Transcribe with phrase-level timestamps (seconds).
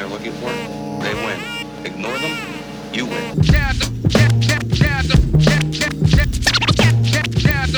[0.00, 0.48] they're looking for,
[1.04, 1.38] they win.
[1.84, 2.34] Ignore them,
[2.90, 3.42] you win.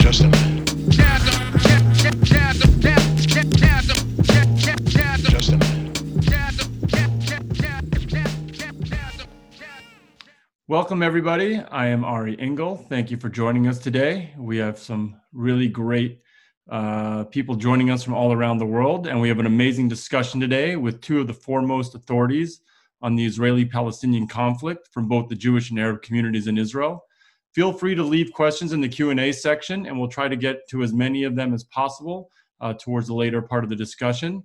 [0.01, 0.71] Just a minute.
[5.33, 5.83] Just a minute.
[10.69, 11.59] Welcome, everybody.
[11.59, 12.77] I am Ari Engel.
[12.89, 14.33] Thank you for joining us today.
[14.39, 16.22] We have some really great
[16.71, 20.41] uh, people joining us from all around the world, and we have an amazing discussion
[20.41, 22.61] today with two of the foremost authorities
[23.03, 27.05] on the Israeli Palestinian conflict from both the Jewish and Arab communities in Israel.
[27.53, 30.83] Feel free to leave questions in the Q&A section, and we'll try to get to
[30.83, 34.43] as many of them as possible uh, towards the later part of the discussion.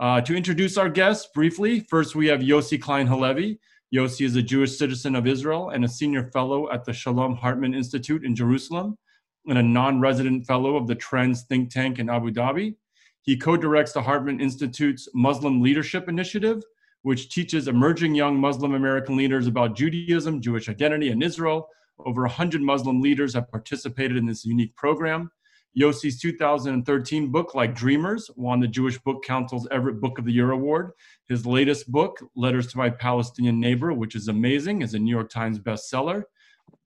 [0.00, 3.58] Uh, to introduce our guests briefly, first we have Yossi Klein Halevi.
[3.94, 7.72] Yossi is a Jewish citizen of Israel and a senior fellow at the Shalom Hartman
[7.72, 8.98] Institute in Jerusalem
[9.46, 12.74] and a non-resident fellow of the Trends think tank in Abu Dhabi.
[13.22, 16.62] He co-directs the Hartman Institute's Muslim Leadership Initiative,
[17.02, 21.68] which teaches emerging young Muslim American leaders about Judaism, Jewish identity, and Israel.
[21.98, 25.30] Over 100 Muslim leaders have participated in this unique program.
[25.78, 30.50] Yossi's 2013 book, Like Dreamers, won the Jewish Book Council's Everett Book of the Year
[30.50, 30.92] Award.
[31.28, 35.30] His latest book, Letters to My Palestinian Neighbor, which is amazing, is a New York
[35.30, 36.24] Times bestseller.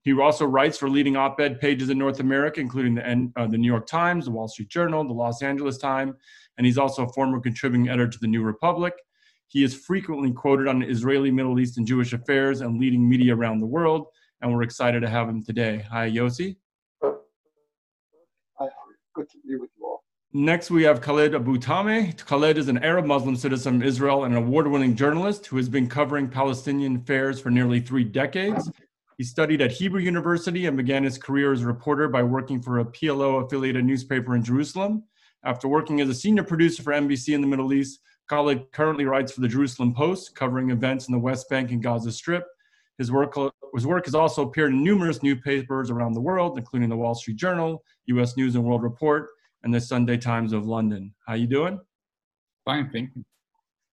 [0.07, 3.67] He also writes for leading op-ed pages in North America, including the, uh, the New
[3.67, 6.15] York Times, the Wall Street Journal, the Los Angeles Times,
[6.57, 8.93] and he's also a former contributing editor to the New Republic.
[9.49, 13.59] He is frequently quoted on Israeli, Middle East, and Jewish affairs and leading media around
[13.59, 14.07] the world,
[14.39, 15.85] and we're excited to have him today.
[15.91, 16.55] Hi, Yossi.
[17.03, 18.69] Hi,
[19.13, 20.05] good to be with you all.
[20.31, 22.15] Next, we have Khaled Abu Toameh.
[22.25, 25.67] Khaled is an Arab Muslim citizen of Israel and an award winning journalist who has
[25.67, 28.71] been covering Palestinian affairs for nearly three decades.
[29.17, 32.79] He studied at Hebrew University and began his career as a reporter by working for
[32.79, 35.03] a PLO affiliated newspaper in Jerusalem.
[35.43, 39.31] After working as a senior producer for NBC in the Middle East, Khaled currently writes
[39.31, 42.45] for the Jerusalem Post, covering events in the West Bank and Gaza Strip.
[42.99, 43.35] His work,
[43.73, 47.37] his work has also appeared in numerous newspapers around the world, including the Wall Street
[47.37, 48.37] Journal, U.S.
[48.37, 49.29] News and World Report,
[49.63, 51.13] and the Sunday Times of London.
[51.25, 51.79] How are you doing?
[52.65, 53.23] Fine, thank you.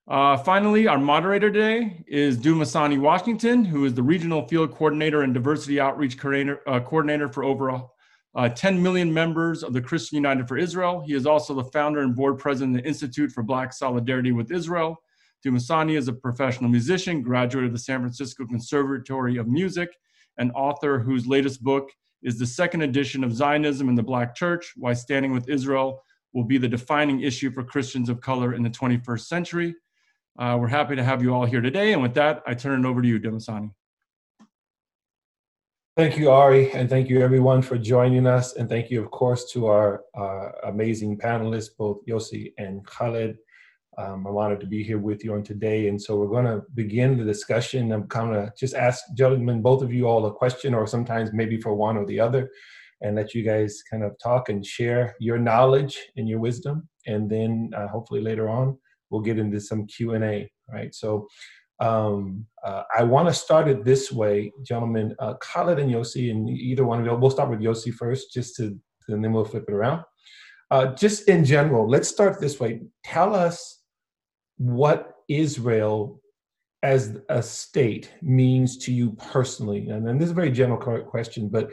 [0.07, 5.33] Uh, finally, our moderator today is Dumisani Washington, who is the Regional Field Coordinator and
[5.33, 7.81] Diversity Outreach Coordinator, uh, coordinator for over
[8.35, 11.03] uh, 10 million members of the Christian United for Israel.
[11.07, 14.53] He is also the founder and board president of the Institute for Black Solidarity with
[14.53, 14.99] Israel.
[15.43, 19.89] Dumisani is a professional musician, graduate of the San Francisco Conservatory of Music,
[20.37, 21.91] and author whose latest book
[22.23, 26.03] is the second edition of Zionism in the Black Church, Why Standing with Israel
[26.35, 29.75] will be the defining issue for Christians of color in the 21st century.
[30.37, 31.93] Uh, we're happy to have you all here today.
[31.93, 33.71] And with that, I turn it over to you, Dumisani.
[35.97, 38.57] Thank you, Ari, and thank you everyone for joining us.
[38.57, 43.37] And thank you, of course, to our uh, amazing panelists, both Yossi and Khaled.
[43.97, 45.87] Um, I'm honored to be here with you on today.
[45.87, 47.93] And so we're going to begin the discussion.
[47.93, 51.61] I'm kind of just ask gentlemen, both of you all a question, or sometimes maybe
[51.61, 52.51] for one or the other,
[53.01, 56.89] and let you guys kind of talk and share your knowledge and your wisdom.
[57.07, 58.77] And then uh, hopefully later on,
[59.15, 60.93] we'll get into some Q&A, right?
[60.93, 61.29] So
[61.79, 65.15] um, uh, I want to start it this way, gentlemen.
[65.21, 67.15] Uh, Khaled and Yossi, and either one of you.
[67.15, 68.77] We'll start with Yossi first, just to,
[69.09, 70.03] and then we'll flip it around.
[70.73, 72.81] Uh, just in general, let's start this way.
[73.05, 73.83] Tell us
[74.57, 76.21] what Israel
[76.83, 79.89] as a state means to you personally.
[79.89, 81.71] And then this is a very general question, but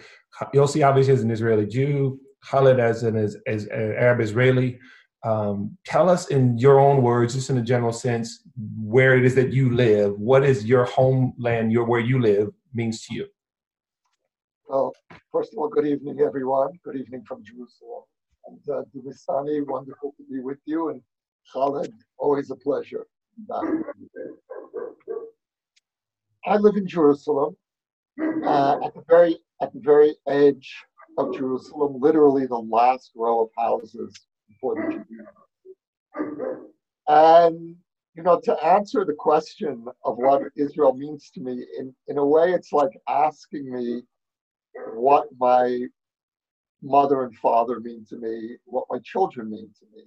[0.53, 4.79] Yossi obviously as an Israeli Jew, Khaled as an as, as Arab Israeli.
[5.23, 8.41] Um, tell us in your own words, just in a general sense,
[8.79, 10.17] where it is that you live.
[10.19, 13.27] What is your homeland, your where you live, means to you?
[14.67, 14.93] Well,
[15.31, 16.71] first of all, good evening, everyone.
[16.83, 18.03] Good evening from Jerusalem.
[18.47, 18.81] And uh,
[19.67, 20.89] wonderful to be with you.
[20.89, 21.01] And
[21.53, 23.05] Khaled, always a pleasure.
[26.45, 27.55] I live in Jerusalem,
[28.19, 30.75] uh, at the very at the very edge
[31.19, 34.15] of Jerusalem, literally the last row of houses
[34.61, 35.03] Jews.
[37.07, 37.75] And
[38.15, 42.25] you know, to answer the question of what Israel means to me, in, in a
[42.25, 44.03] way, it's like asking me
[44.93, 45.79] what my
[46.83, 50.03] mother and father mean to me, what my children mean to me.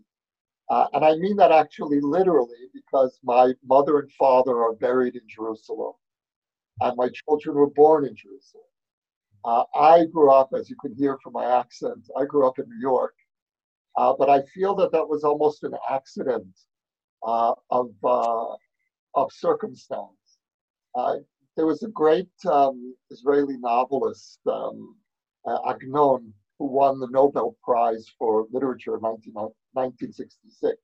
[0.70, 5.22] Uh, and I mean that actually literally because my mother and father are buried in
[5.28, 5.92] Jerusalem,
[6.80, 8.64] and my children were born in Jerusalem.
[9.44, 12.66] Uh, I grew up, as you can hear from my accent, I grew up in
[12.68, 13.14] New York,
[13.96, 16.46] uh, but I feel that that was almost an accident
[17.26, 18.54] uh, of, uh,
[19.14, 20.38] of circumstance.
[20.94, 21.16] Uh,
[21.56, 24.96] there was a great um, Israeli novelist, um,
[25.68, 29.32] Agnon, who won the Nobel Prize for Literature in 19,
[29.72, 30.76] 1966.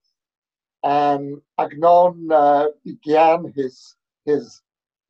[0.83, 4.61] And Agnon uh, began his his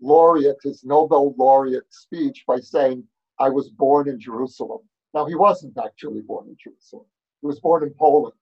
[0.02, 3.08] laureate, his Nobel laureate speech by saying,
[3.40, 4.82] "I was born in Jerusalem."
[5.14, 7.06] Now he wasn't actually born in Jerusalem;
[7.42, 8.36] he was born in Poland.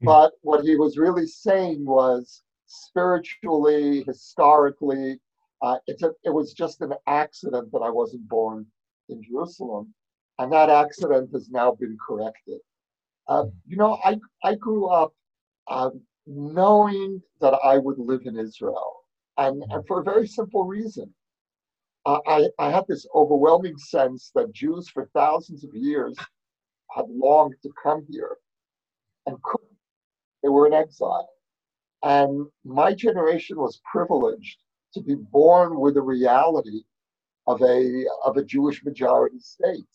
[0.00, 0.06] Hmm.
[0.06, 5.18] But what he was really saying was, spiritually, historically,
[5.62, 8.66] uh, it's a, it was just an accident that I wasn't born
[9.08, 9.92] in Jerusalem,
[10.38, 12.60] and that accident has now been corrected.
[13.26, 15.12] Uh, you know, I I grew up
[15.68, 18.92] um, knowing that I would live in Israel,
[19.36, 21.12] and, and for a very simple reason.
[22.06, 26.16] Uh, I, I had this overwhelming sense that Jews for thousands of years
[26.98, 28.36] had longed to come here
[29.26, 29.68] and couldn't.
[30.42, 31.28] They were in exile.
[32.02, 34.58] And my generation was privileged
[34.94, 36.82] to be born with the reality
[37.46, 39.94] of a, of a Jewish majority state.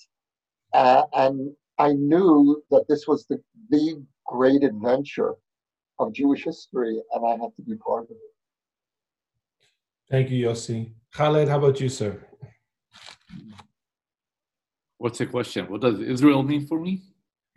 [0.74, 5.36] Uh, and I knew that this was the, the great adventure
[6.00, 8.18] of Jewish history, and I had to be part of it.
[10.10, 10.92] Thank you, Yossi.
[11.14, 12.20] Khaled, how about you, sir?
[15.04, 15.66] What's the question?
[15.70, 17.02] What does Israel mean for me?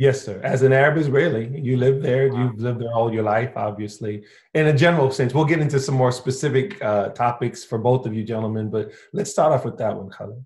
[0.00, 0.40] Yes, sir.
[0.42, 2.26] As an Arab Israeli, you live there.
[2.26, 4.24] You've lived there all your life, obviously.
[4.54, 8.12] In a general sense, we'll get into some more specific uh, topics for both of
[8.12, 10.44] you gentlemen, but let's start off with that one, Khaled.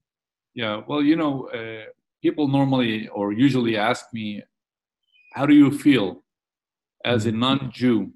[0.52, 1.87] Yeah, well, you know, uh,
[2.20, 4.43] people normally or usually ask me,
[5.32, 6.23] how do you feel
[7.02, 8.12] as a non Jew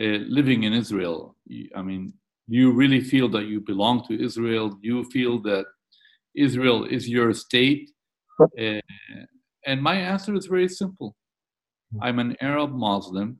[0.00, 1.34] uh, living in Israel?
[1.74, 2.12] I mean,
[2.48, 4.68] do you really feel that you belong to Israel?
[4.68, 5.64] Do you feel that
[6.36, 7.90] Israel is your state?
[8.40, 8.80] Uh,
[9.66, 11.16] and my answer is very simple
[12.02, 13.38] I'm an Arab Muslim,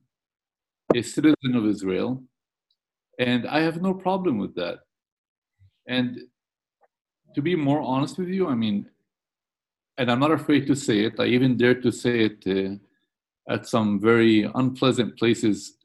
[0.94, 2.22] a citizen of Israel,
[3.18, 4.78] and I have no problem with that.
[5.88, 6.20] And
[7.34, 8.88] to be more honest with you, I mean,
[9.98, 13.66] and I'm not afraid to say it, I even dare to say it uh, at
[13.66, 15.76] some very unpleasant places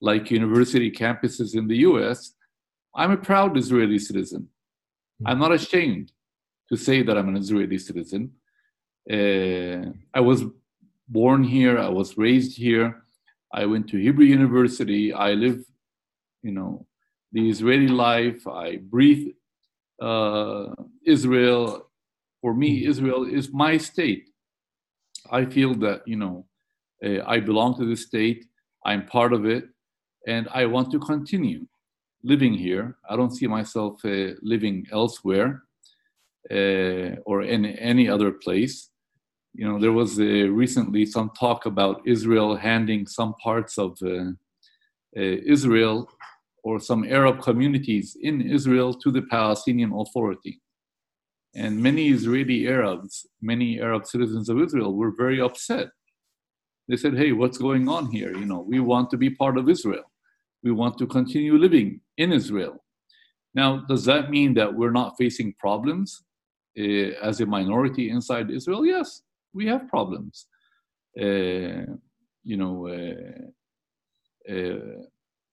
[0.00, 2.34] like university campuses in the US.
[2.94, 4.48] I'm a proud Israeli citizen.
[5.26, 6.12] I'm not ashamed
[6.70, 8.32] to say that I'm an Israeli citizen.
[9.10, 10.44] Uh, I was
[11.08, 13.02] born here, I was raised here,
[13.52, 15.64] I went to Hebrew University, I live,
[16.42, 16.86] you know,
[17.32, 19.32] the Israeli life, I breathe
[20.00, 20.66] uh,
[21.04, 21.88] Israel.
[22.40, 24.28] For me, Israel is my state.
[25.30, 26.46] I feel that, you know,
[27.04, 28.46] uh, I belong to this state,
[28.84, 29.64] I'm part of it,
[30.26, 31.66] and I want to continue
[32.22, 32.96] living here.
[33.08, 35.64] I don't see myself uh, living elsewhere
[36.50, 38.89] uh, or in any other place.
[39.52, 44.30] You know, there was uh, recently some talk about Israel handing some parts of uh,
[45.16, 46.08] uh, Israel
[46.62, 50.60] or some Arab communities in Israel to the Palestinian Authority.
[51.54, 55.88] And many Israeli Arabs, many Arab citizens of Israel were very upset.
[56.88, 58.36] They said, hey, what's going on here?
[58.36, 60.04] You know, we want to be part of Israel.
[60.62, 62.84] We want to continue living in Israel.
[63.54, 66.22] Now, does that mean that we're not facing problems
[66.78, 66.82] uh,
[67.22, 68.86] as a minority inside Israel?
[68.86, 70.46] Yes, we have problems.
[71.20, 71.86] Uh,
[72.44, 75.02] you know, uh, uh,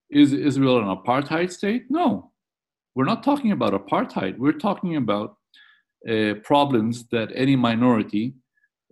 [0.10, 1.84] is Israel an apartheid state?
[1.90, 2.32] No,
[2.96, 4.38] we're not talking about apartheid.
[4.38, 5.36] We're talking about
[6.10, 8.36] uh, problems that any minority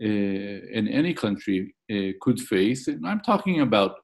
[0.01, 2.87] uh, in any country uh, could face.
[2.87, 3.95] And I'm talking about,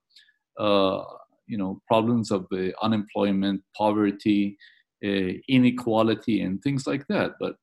[0.57, 2.45] you know, problems of
[2.81, 4.57] unemployment, poverty,
[5.01, 7.31] inequality, and things like that.
[7.39, 7.55] But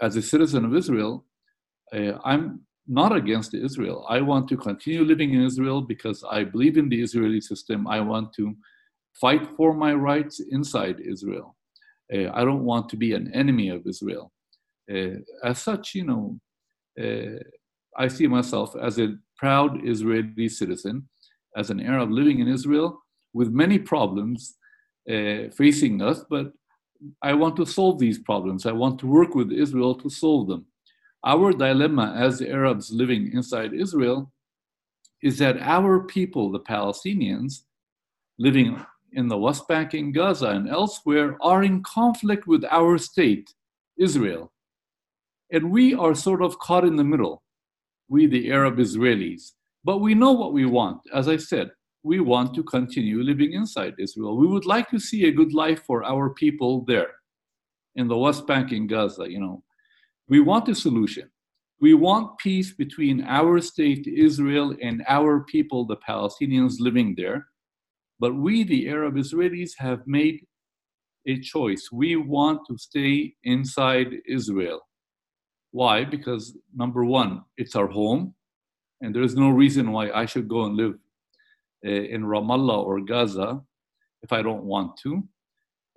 [0.00, 1.24] as a citizen of Israel,
[1.94, 4.04] uh, I'm not against Israel.
[4.08, 7.86] I want to continue living in Israel because I believe in the Israeli system.
[7.86, 8.54] I want to
[9.20, 11.56] fight for my rights inside Israel.
[12.12, 14.32] Uh, I don't want to be an enemy of Israel.
[14.92, 16.40] Uh, as such, you know,
[17.02, 17.38] uh,
[17.96, 21.08] I see myself as a proud Israeli citizen,
[21.56, 23.02] as an Arab living in Israel
[23.34, 24.56] with many problems
[25.10, 26.52] uh, facing us, but
[27.22, 28.66] I want to solve these problems.
[28.66, 30.66] I want to work with Israel to solve them.
[31.24, 34.32] Our dilemma as the Arabs living inside Israel
[35.22, 37.62] is that our people, the Palestinians,
[38.38, 43.54] living in the West Bank and Gaza and elsewhere, are in conflict with our state,
[43.96, 44.52] Israel.
[45.52, 47.42] And we are sort of caught in the middle,
[48.08, 49.52] we, the Arab Israelis.
[49.84, 51.02] But we know what we want.
[51.14, 51.70] As I said,
[52.02, 54.36] we want to continue living inside Israel.
[54.36, 57.12] We would like to see a good life for our people there
[57.94, 59.62] in the West Bank and Gaza, you know.
[60.32, 61.30] We want a solution.
[61.78, 67.48] We want peace between our state, Israel, and our people, the Palestinians living there.
[68.18, 70.46] But we, the Arab Israelis, have made
[71.26, 71.90] a choice.
[71.92, 74.80] We want to stay inside Israel.
[75.70, 76.06] Why?
[76.06, 78.34] Because number one, it's our home,
[79.02, 80.94] and there is no reason why I should go and live
[81.84, 83.60] uh, in Ramallah or Gaza
[84.22, 85.28] if I don't want to.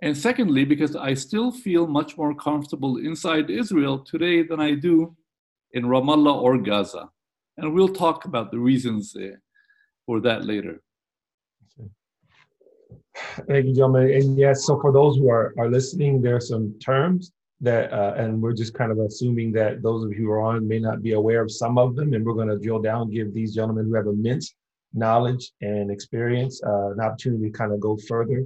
[0.02, 5.16] And secondly, because I still feel much more comfortable inside Israel today than I do
[5.72, 7.10] in Ramallah or Gaza.
[7.58, 9.38] And we'll talk about the reasons uh,
[10.06, 10.82] for that later.
[13.48, 14.12] Thank you, gentlemen.
[14.12, 18.14] And yes, so for those who are, are listening, there are some terms that, uh,
[18.18, 21.02] and we're just kind of assuming that those of you who are on may not
[21.02, 23.86] be aware of some of them, and we're going to drill down, give these gentlemen
[23.86, 24.54] who have immense
[24.94, 28.44] knowledge and experience uh, an opportunity to kind of go further.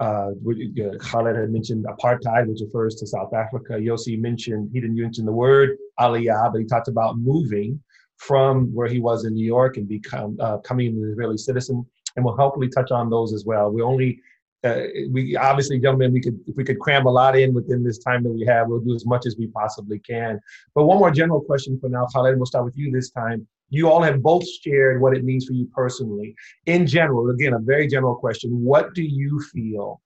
[0.00, 3.74] Uh, uh, Khaled had mentioned apartheid, which refers to South Africa.
[3.74, 7.80] Yossi mentioned, he didn't mention the word aliyah, but he talked about moving
[8.16, 12.24] from where he was in New York and become uh, coming an Israeli citizen and
[12.24, 13.70] we'll hopefully touch on those as well.
[13.70, 14.20] We only,
[14.64, 17.98] uh, we obviously, gentlemen, we could if we could cram a lot in within this
[17.98, 20.40] time that we have, we'll do as much as we possibly can.
[20.74, 22.36] But one more general question for now, Khaled.
[22.36, 23.46] We'll start with you this time.
[23.72, 26.34] You all have both shared what it means for you personally.
[26.66, 28.50] In general, again, a very general question.
[28.62, 30.02] What do you feel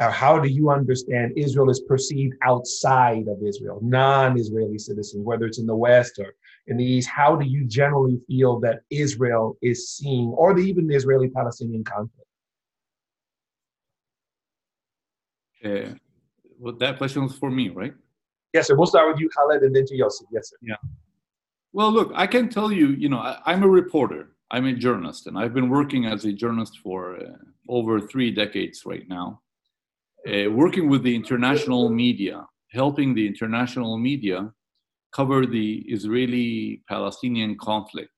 [0.00, 5.58] or how do you understand Israel is perceived outside of Israel, non-Israeli citizens, whether it's
[5.58, 6.34] in the West or
[6.66, 7.08] in the East?
[7.08, 12.28] How do you generally feel that Israel is seen, or the, even the Israeli-Palestinian conflict?
[15.64, 15.94] Uh,
[16.58, 17.94] well, that question was for me, right?
[18.52, 18.76] Yes, sir.
[18.76, 20.24] We'll start with you, Khaled, and then to Yossi.
[20.32, 20.56] Yes, sir.
[20.62, 20.76] Yeah.
[21.74, 24.36] Well, look, I can tell you, you know, I, am a reporter.
[24.52, 27.32] I'm a journalist, and I've been working as a journalist for uh,
[27.68, 29.40] over three decades right now
[30.28, 34.52] uh, working with the international media, helping the international media
[35.12, 38.12] cover the Israeli Palestinian conflict.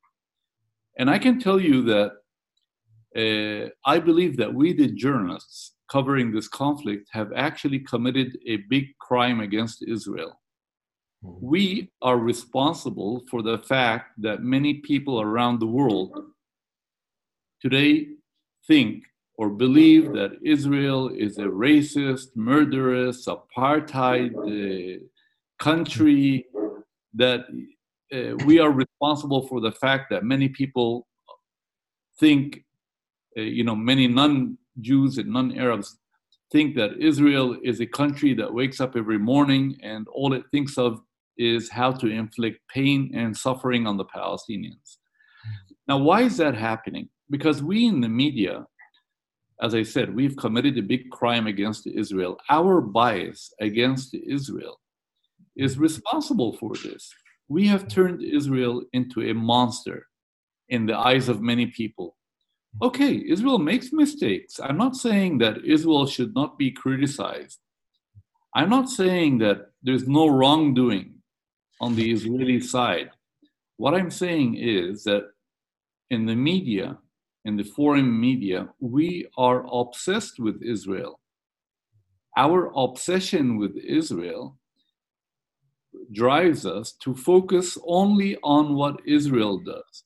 [0.98, 2.10] And I can tell you that
[3.16, 8.84] uh, I believe that we, the journalists covering this conflict, have actually committed a big
[8.98, 10.38] crime against Israel.
[11.22, 16.12] We are responsible for the fact that many people around the world
[17.60, 18.08] today
[18.66, 19.04] think
[19.38, 25.04] or believe that Israel is a racist, murderous, apartheid uh,
[25.58, 26.46] country,
[27.14, 27.40] that
[28.12, 31.06] uh, we are responsible for the fact that many people
[32.18, 32.64] think,
[33.36, 35.98] uh, you know, many non Jews and non Arabs
[36.56, 40.78] think that Israel is a country that wakes up every morning and all it thinks
[40.78, 41.02] of
[41.36, 44.88] is how to inflict pain and suffering on the Palestinians.
[45.86, 47.10] Now, why is that happening?
[47.28, 48.64] Because we in the media
[49.62, 52.36] as I said, we've committed a big crime against Israel.
[52.50, 54.78] Our bias against Israel
[55.56, 57.10] is responsible for this.
[57.48, 60.06] We have turned Israel into a monster
[60.68, 62.15] in the eyes of many people.
[62.82, 64.60] Okay, Israel makes mistakes.
[64.62, 67.58] I'm not saying that Israel should not be criticized.
[68.54, 71.14] I'm not saying that there's no wrongdoing
[71.80, 73.10] on the Israeli side.
[73.78, 75.24] What I'm saying is that
[76.10, 76.98] in the media,
[77.46, 81.20] in the foreign media, we are obsessed with Israel.
[82.36, 84.58] Our obsession with Israel
[86.12, 90.05] drives us to focus only on what Israel does.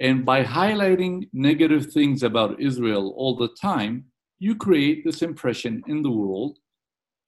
[0.00, 4.06] And by highlighting negative things about Israel all the time,
[4.38, 6.58] you create this impression in the world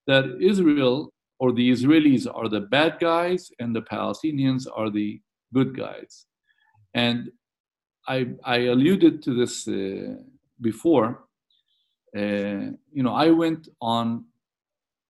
[0.07, 5.21] that Israel or the Israelis are the bad guys and the Palestinians are the
[5.53, 6.27] good guys.
[6.95, 7.31] And
[8.09, 10.23] I, I alluded to this uh,
[10.61, 11.25] before.
[12.17, 14.25] Uh, you know, I went on,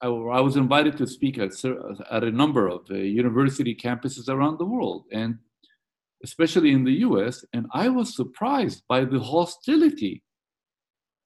[0.01, 1.53] I, I, was invited to speak at,
[2.11, 5.39] at a number of uh, university campuses around the world, and
[6.25, 10.23] especially in the US, and I was surprised by the hostility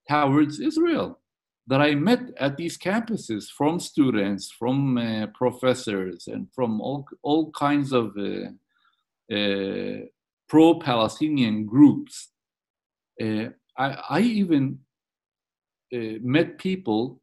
[0.08, 1.20] towards Israel
[1.66, 7.50] that I met at these campuses from students, from uh, professors, and from all, all
[7.50, 10.06] kinds of uh, uh,
[10.48, 12.30] pro-Palestinian groups.
[13.20, 14.78] Uh, I, I, even
[15.92, 17.20] uh, met people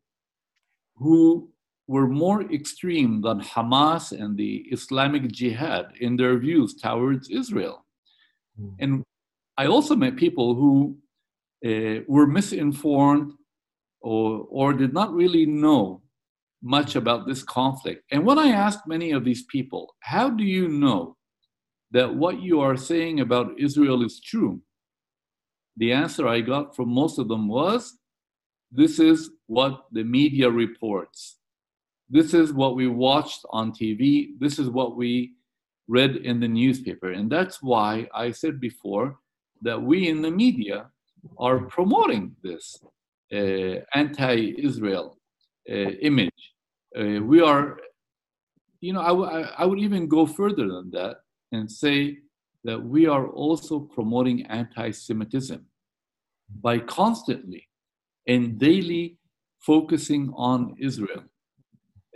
[0.98, 1.53] who
[1.88, 7.86] were more extreme than Hamas and the Islamic Jihad in their views towards Israel.
[8.60, 8.76] Mm.
[8.80, 9.04] And
[9.58, 10.98] I also met people who
[11.66, 13.34] uh, were misinformed
[14.02, 16.02] or, or did not really know
[16.62, 18.04] much about this conflict.
[18.12, 21.18] And when I asked many of these people, how do you know
[21.92, 24.62] that what you are saying about Israel is true?
[25.78, 27.98] The answer I got from most of them was
[28.72, 31.38] this is what the media reports.
[32.14, 34.40] This is what we watched on TV.
[34.40, 35.34] This is what we
[35.88, 37.12] read in the newspaper.
[37.12, 39.18] And that's why I said before
[39.64, 40.92] that we in the media
[41.40, 42.78] are promoting this
[43.34, 45.18] uh, anti Israel
[45.68, 45.74] uh,
[46.10, 46.42] image.
[46.96, 47.80] Uh, we are,
[48.80, 51.16] you know, I, I would even go further than that
[51.52, 52.20] and say
[52.64, 55.66] that we are also promoting anti Semitism.
[56.62, 57.68] by constantly
[58.28, 59.18] and daily
[59.62, 61.24] focusing on Israel.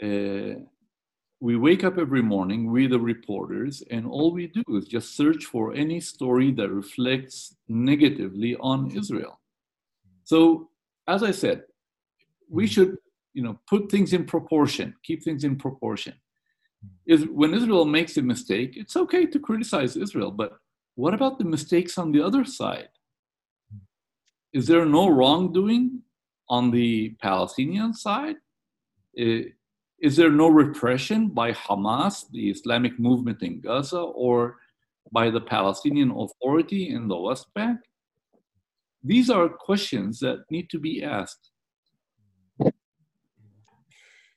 [0.01, 0.61] Uh,
[1.39, 5.45] we wake up every morning, we the reporters, and all we do is just search
[5.45, 9.39] for any story that reflects negatively on Israel.
[10.23, 10.69] So,
[11.07, 11.63] as I said,
[12.49, 12.97] we should,
[13.33, 16.15] you know, put things in proportion, keep things in proportion.
[17.05, 20.53] Is when Israel makes a mistake, it's okay to criticize Israel, but
[20.95, 22.89] what about the mistakes on the other side?
[24.53, 26.01] Is there no wrongdoing
[26.49, 28.37] on the Palestinian side?
[29.19, 29.49] Uh,
[29.99, 34.57] is there no repression by Hamas, the Islamic movement in Gaza, or
[35.11, 37.79] by the Palestinian Authority in the West Bank?
[39.03, 41.51] These are questions that need to be asked.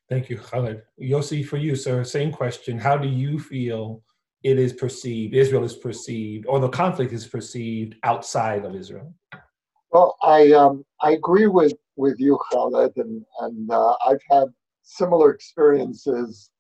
[0.08, 0.82] Thank you, Khaled.
[1.00, 2.78] Yossi, for you, sir, same question.
[2.78, 4.02] How do you feel
[4.42, 9.14] it is perceived, Israel is perceived, or the conflict is perceived outside of Israel?
[9.92, 14.48] Well, I um, I agree with with you, Khaled, and and uh, I've had
[14.82, 16.50] similar experiences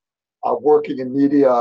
[0.44, 1.52] uh, working in media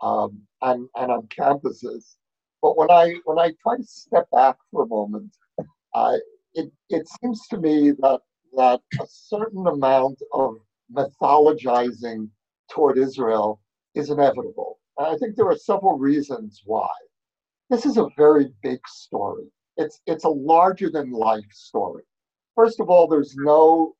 [0.00, 2.16] um, and and on campuses.
[2.62, 5.34] But when I when I try to step back for a moment,
[5.94, 6.16] uh,
[6.54, 8.20] it it seems to me that
[8.56, 10.56] that a certain amount of
[10.92, 12.28] mythologizing
[12.70, 13.60] toward Israel
[13.94, 14.78] is inevitable.
[14.96, 16.88] And I think there are several reasons why.
[17.70, 19.44] This is a very big story.
[19.76, 22.02] It's it's a larger than life story.
[22.54, 23.94] First of all, there's no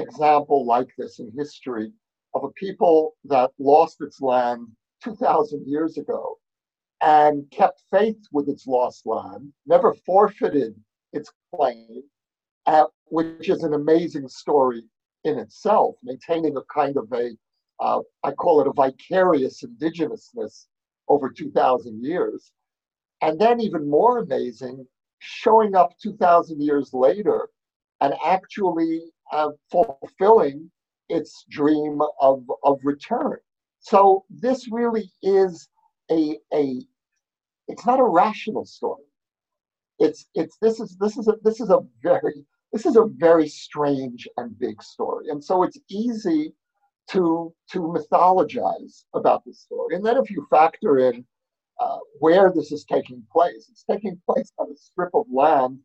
[0.00, 1.92] example like this in history
[2.34, 4.66] of a people that lost its land
[5.02, 6.38] 2,000 years ago
[7.02, 10.74] and kept faith with its lost land, never forfeited
[11.12, 12.02] its claim,
[12.66, 14.82] uh, which is an amazing story
[15.24, 17.30] in itself, maintaining a kind of a,
[17.80, 20.66] uh, I call it a vicarious indigenousness
[21.08, 22.52] over 2,000 years.
[23.22, 24.86] And then, even more amazing,
[25.18, 27.48] showing up 2,000 years later
[28.00, 30.70] and actually uh, fulfilling
[31.08, 33.38] its dream of, of return.
[33.80, 35.68] So this really is
[36.10, 36.82] a, a
[37.68, 39.04] it's not a rational story.
[39.98, 43.48] It's it's this is this is a this is a very this is a very
[43.48, 45.28] strange and big story.
[45.28, 46.52] And so it's easy
[47.10, 49.96] to to mythologize about this story.
[49.96, 51.24] And then if you factor in
[51.80, 55.78] uh, where this is taking place, it's taking place on a strip of land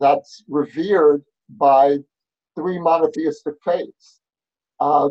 [0.00, 1.98] that's revered by
[2.54, 4.20] three monotheistic faiths.
[4.80, 5.10] Uh,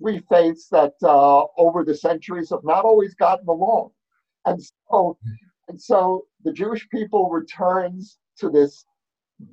[0.00, 3.90] three faiths that uh, over the centuries have not always gotten along.
[4.44, 5.18] And so,
[5.68, 8.84] and so the Jewish people returns to this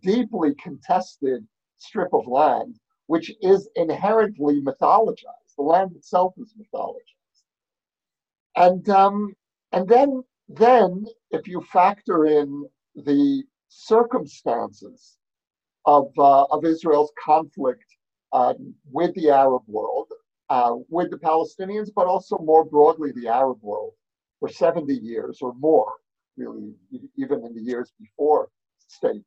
[0.01, 1.45] deeply contested
[1.77, 5.55] strip of land, which is inherently mythologized.
[5.57, 6.99] The land itself is mythologized.
[8.55, 9.33] And um,
[9.71, 15.17] and then then if you factor in the circumstances
[15.85, 17.85] of, uh, of Israel's conflict
[18.31, 18.53] uh,
[18.91, 20.07] with the Arab world,
[20.49, 23.93] uh, with the Palestinians, but also more broadly the Arab world
[24.39, 25.93] for 70 years or more,
[26.37, 26.73] really,
[27.17, 28.49] even in the years before
[28.87, 29.23] state.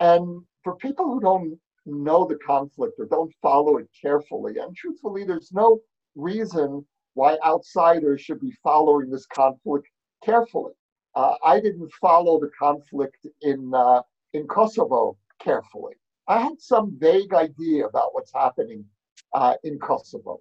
[0.00, 5.24] And for people who don't know the conflict or don't follow it carefully, and truthfully,
[5.24, 5.80] there's no
[6.14, 9.88] reason why outsiders should be following this conflict
[10.24, 10.72] carefully.
[11.14, 15.94] Uh, I didn't follow the conflict in uh, in Kosovo carefully.
[16.28, 18.84] I had some vague idea about what's happening
[19.34, 20.40] uh, in Kosovo,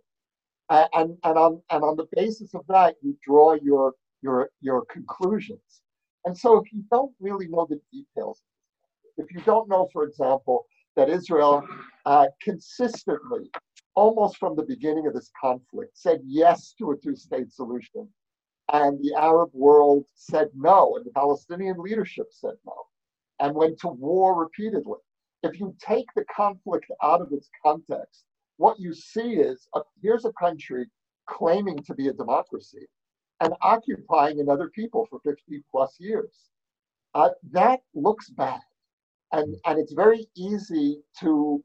[0.70, 5.82] and and on and on the basis of that, you draw your your your conclusions.
[6.26, 8.44] And so, if you don't really know the details,
[9.18, 11.66] if you don't know, for example, that Israel
[12.06, 13.50] uh, consistently,
[13.96, 18.08] almost from the beginning of this conflict, said yes to a two-state solution
[18.72, 22.76] and the Arab world said no, and the Palestinian leadership said no,
[23.40, 25.00] and went to war repeatedly.
[25.42, 28.26] If you take the conflict out of its context,
[28.58, 30.86] what you see is a, here's a country
[31.28, 32.88] claiming to be a democracy
[33.40, 36.50] and occupying another people for 50 plus years.
[37.16, 38.60] Uh, that looks bad.
[39.32, 41.64] And, and it's very easy to,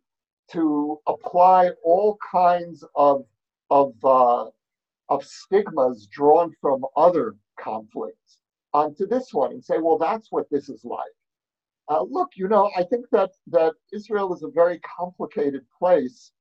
[0.53, 3.25] to apply all kinds of,
[3.71, 4.47] of uh,
[5.09, 8.39] of stigmas drawn from other conflicts
[8.73, 11.01] onto this one and say, well, that's what this is like.
[11.89, 16.33] Uh, look, you know, I think that that Israel is a very complicated place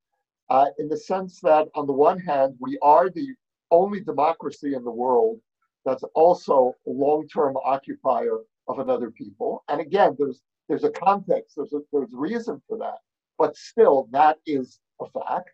[0.49, 3.27] uh, in the sense that, on the one hand, we are the
[3.71, 5.39] only democracy in the world
[5.85, 8.37] that's also a long-term occupier
[8.69, 9.63] of another people.
[9.67, 12.99] And again, there's there's a context, there's a, there's reason for that,
[13.37, 15.51] but still, that is a fact.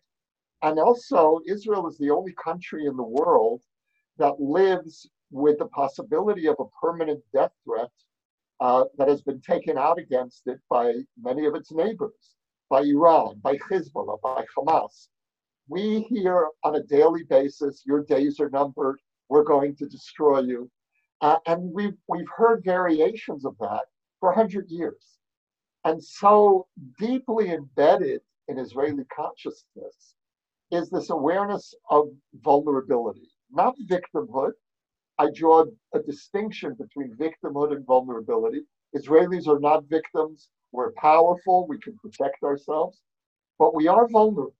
[0.62, 3.62] And also, Israel is the only country in the world
[4.18, 7.90] that lives with the possibility of a permanent death threat
[8.60, 12.34] uh, that has been taken out against it by many of its neighbors,
[12.68, 15.08] by Iran, by Hezbollah, by Hamas.
[15.68, 18.98] We hear on a daily basis, your days are numbered,
[19.30, 20.70] we're going to destroy you.
[21.22, 23.84] Uh, and we've, we've heard variations of that
[24.18, 25.18] for 100 years.
[25.84, 26.66] And so
[26.98, 30.16] deeply embedded in Israeli consciousness
[30.70, 32.08] is this awareness of
[32.42, 34.52] vulnerability, not victimhood.
[35.18, 38.62] I draw a distinction between victimhood and vulnerability.
[38.96, 40.48] Israelis are not victims.
[40.72, 41.66] We're powerful.
[41.68, 43.00] We can protect ourselves,
[43.58, 44.54] but we are vulnerable.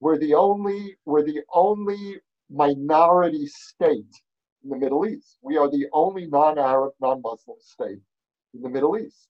[0.00, 2.16] We're the only, we're the only
[2.50, 4.14] minority state
[4.62, 5.38] in the Middle East.
[5.42, 8.00] We are the only non-Arab, non-Muslim state
[8.54, 9.28] in the Middle East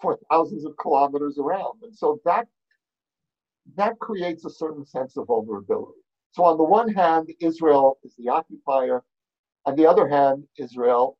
[0.00, 1.82] for thousands of kilometers around.
[1.82, 2.46] And so that
[3.76, 6.00] that creates a certain sense of vulnerability.
[6.32, 9.02] So on the one hand, Israel is the occupier.
[9.66, 11.18] On the other hand, Israel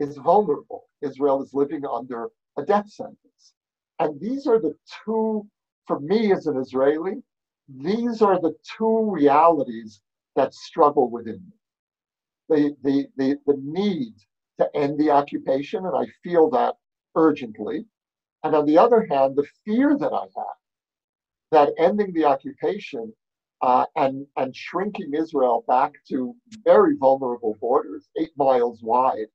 [0.00, 0.84] is vulnerable.
[1.02, 3.54] Israel is living under a death sentence.
[3.98, 5.46] And these are the two,
[5.86, 7.22] for me as an Israeli,
[7.68, 10.00] these are the two realities
[10.36, 11.56] that struggle within me.
[12.48, 14.14] The, the, the, the need
[14.58, 16.76] to end the occupation, and I feel that
[17.14, 17.84] urgently.
[18.44, 20.57] And on the other hand, the fear that I have
[21.50, 23.12] that ending the occupation
[23.62, 26.34] uh, and, and shrinking Israel back to
[26.64, 29.26] very vulnerable borders, eight miles wide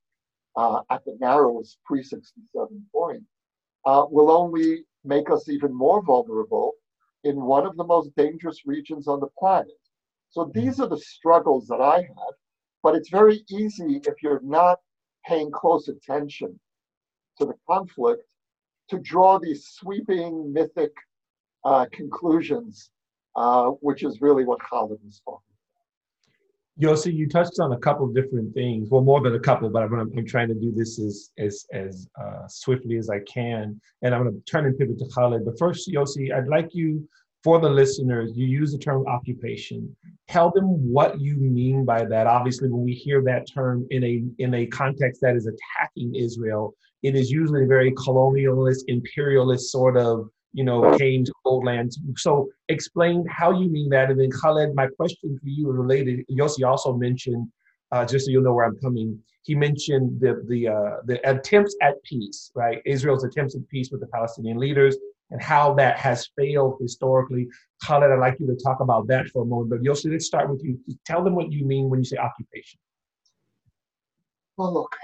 [0.56, 3.22] uh, at the narrowest pre 67 point,
[3.84, 6.72] uh, will only make us even more vulnerable
[7.24, 9.72] in one of the most dangerous regions on the planet.
[10.30, 12.34] So these are the struggles that I have,
[12.82, 14.78] but it's very easy if you're not
[15.26, 16.58] paying close attention
[17.38, 18.30] to the conflict
[18.90, 20.92] to draw these sweeping mythic
[21.64, 22.90] uh, conclusions,
[23.36, 25.54] uh, which is really what Khaled was talking
[26.80, 28.90] Yossi, you touched on a couple of different things.
[28.90, 32.08] Well, more than a couple, but I'm, I'm trying to do this as as as
[32.20, 35.44] uh, swiftly as I can, and I'm going to turn and pivot to Khaled.
[35.44, 37.08] But first, Yossi, I'd like you,
[37.44, 39.94] for the listeners, you use the term occupation.
[40.26, 42.26] Tell them what you mean by that.
[42.26, 46.74] Obviously, when we hear that term in a in a context that is attacking Israel,
[47.04, 51.98] it is usually a very colonialist, imperialist sort of you know, came to old lands.
[52.16, 54.10] So explain how you mean that.
[54.10, 56.24] And then Khaled, my question for you is related.
[56.30, 57.48] Yossi also mentioned,
[57.90, 61.76] uh, just so you'll know where I'm coming, he mentioned the the uh, the attempts
[61.82, 62.80] at peace, right?
[62.86, 64.96] Israel's attempts at peace with the Palestinian leaders
[65.30, 67.48] and how that has failed historically.
[67.84, 69.70] Khaled, I'd like you to talk about that for a moment.
[69.70, 70.78] But Yossi, let's start with you.
[71.04, 72.78] Tell them what you mean when you say occupation.
[74.56, 74.94] Well, look,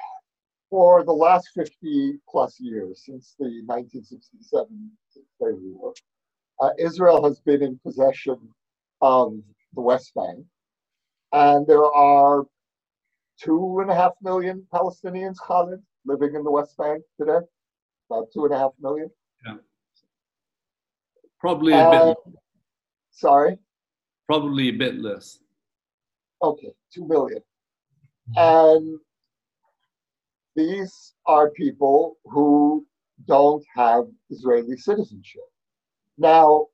[0.70, 5.92] for the last 50 plus years, since the 1967 Israeli war,
[6.60, 8.38] uh, Israel has been in possession
[9.02, 9.34] of
[9.74, 10.46] the West Bank.
[11.32, 12.44] And there are
[13.38, 17.44] two and a half million Palestinians, Khaled, living in the West Bank today.
[18.08, 19.10] About two and a half million.
[19.46, 19.54] Yeah.
[21.40, 22.34] Probably a bit.
[23.10, 23.58] Sorry?
[24.26, 25.38] Probably a bit less.
[26.42, 27.40] Okay, two million.
[28.36, 28.98] And
[30.56, 32.86] these are people who
[33.26, 35.42] don't have Israeli citizenship.
[36.18, 36.66] Now,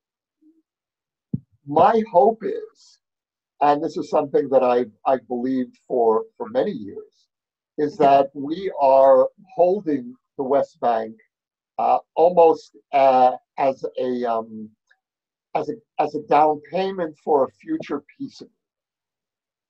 [1.67, 2.99] my hope is,
[3.61, 7.27] and this is something that I've, I've believed for, for many years,
[7.79, 11.15] is that we are holding the West Bank
[11.79, 14.71] uh, almost uh, as a um,
[15.55, 18.43] as a as a down payment for a future peace.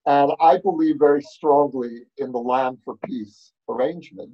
[0.07, 4.31] And I believe very strongly in the land for peace arrangement.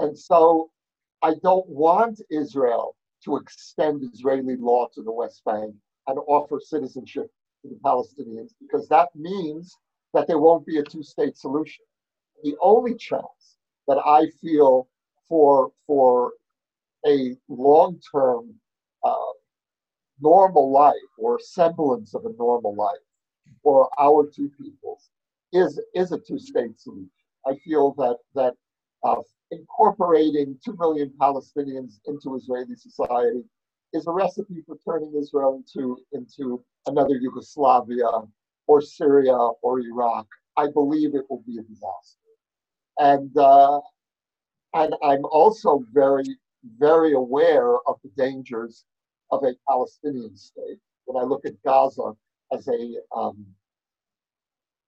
[0.00, 0.70] And so
[1.22, 5.74] I don't want Israel to extend Israeli law to the West Bank
[6.08, 7.30] and offer citizenship
[7.62, 9.76] to the Palestinians because that means
[10.12, 11.84] that there won't be a two state solution.
[12.42, 14.88] The only chance that I feel
[15.28, 16.32] for, for
[17.06, 18.54] a long term
[19.04, 19.32] uh,
[20.20, 23.05] normal life or semblance of a normal life
[23.66, 25.10] for our two peoples
[25.52, 27.10] is, is a two state solution.
[27.44, 28.54] I feel that that
[29.02, 33.42] uh, incorporating two million Palestinians into Israeli society
[33.92, 38.10] is a recipe for turning Israel into into another Yugoslavia
[38.68, 40.26] or Syria or Iraq.
[40.56, 42.30] I believe it will be a disaster,
[43.00, 43.80] and uh,
[44.74, 46.24] and I'm also very
[46.78, 48.84] very aware of the dangers
[49.32, 50.78] of a Palestinian state.
[51.06, 52.12] When I look at Gaza
[52.52, 53.46] as a um,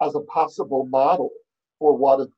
[0.02, 1.30] as a possible model
[1.78, 2.28] for what a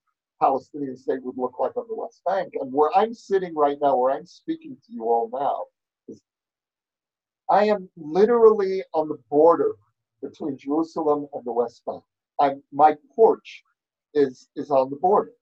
[0.41, 2.55] Palestinian state would look like on the West Bank.
[2.61, 5.65] And where I'm sitting right now, where I'm speaking to you all now,
[6.09, 6.21] is
[7.51, 9.73] I am literally on the border
[10.23, 12.03] between Jerusalem and the West Bank.
[12.41, 13.63] I'm, my porch
[14.15, 15.33] is, is on the border.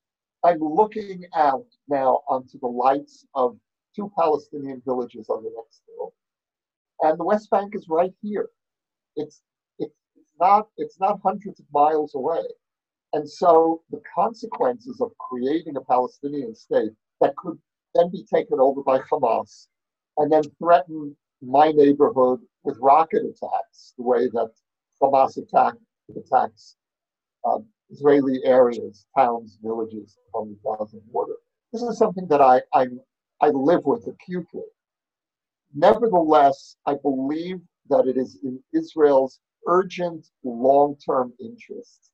[0.44, 3.56] I'm looking out now onto the lights of
[3.94, 6.12] two Palestinian villages on the next hill.
[7.02, 8.48] And the West Bank is right here.
[9.16, 9.42] It's
[10.40, 12.42] not it's not hundreds of miles away.
[13.14, 17.58] And so the consequences of creating a Palestinian state that could
[17.94, 19.68] then be taken over by Hamas
[20.18, 24.50] and then threaten my neighborhood with rocket attacks, the way that
[25.02, 25.74] Hamas attack,
[26.16, 26.76] attacks
[27.44, 31.34] um, Israeli areas, towns, villages on the Gaza border.
[31.72, 33.00] This is something that I, I'm,
[33.40, 34.62] I live with acutely.
[35.74, 42.10] Nevertheless, I believe that it is in Israel's urgent long term interest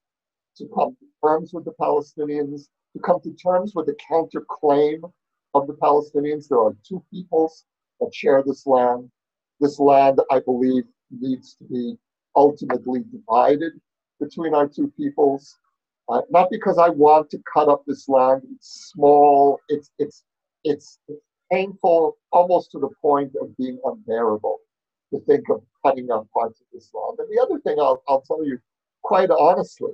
[0.56, 5.00] to come to terms with the Palestinians, to come to terms with the counterclaim
[5.54, 6.48] of the Palestinians.
[6.48, 7.64] There are two peoples
[8.00, 9.10] that share this land.
[9.60, 11.96] This land, I believe, needs to be
[12.36, 13.72] ultimately divided
[14.20, 15.58] between our two peoples.
[16.08, 18.42] Uh, not because I want to cut up this land.
[18.54, 19.58] It's small.
[19.68, 20.24] It's it's
[20.64, 20.98] it's
[21.50, 24.58] painful, almost to the point of being unbearable
[25.14, 27.18] to think of cutting up parts of this land.
[27.18, 28.58] And the other thing I'll, I'll tell you
[29.02, 29.92] quite honestly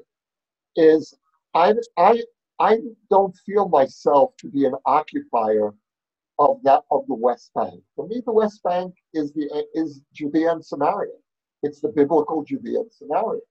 [0.76, 1.14] is
[1.54, 2.22] I, I,
[2.58, 2.78] I
[3.10, 5.72] don't feel myself to be an occupier
[6.38, 7.82] of that of the West Bank.
[7.94, 11.12] For me, the West Bank is the is Judea and Samaria.
[11.62, 13.42] It's the biblical Judea and Samaria.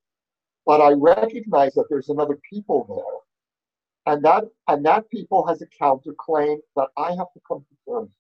[0.65, 4.13] But I recognize that there's another people there.
[4.13, 8.12] And that and that people has a counterclaim that I have to come to terms.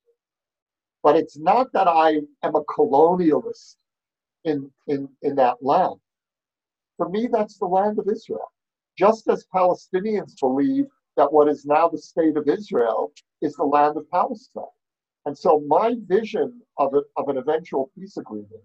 [1.03, 3.75] But it's not that I am a colonialist
[4.45, 5.99] in, in, in that land.
[6.97, 8.51] For me, that's the land of Israel.
[8.97, 13.97] Just as Palestinians believe that what is now the state of Israel is the land
[13.97, 14.63] of Palestine.
[15.25, 18.63] And so my vision of, it, of an eventual peace agreement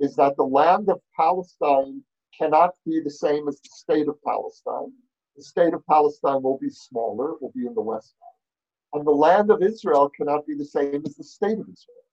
[0.00, 2.02] is that the land of Palestine
[2.38, 4.92] cannot be the same as the state of Palestine.
[5.36, 8.33] The state of Palestine will be smaller, it will be in the West Bank.
[8.94, 12.04] And the land of Israel cannot be the same as the state of Israel.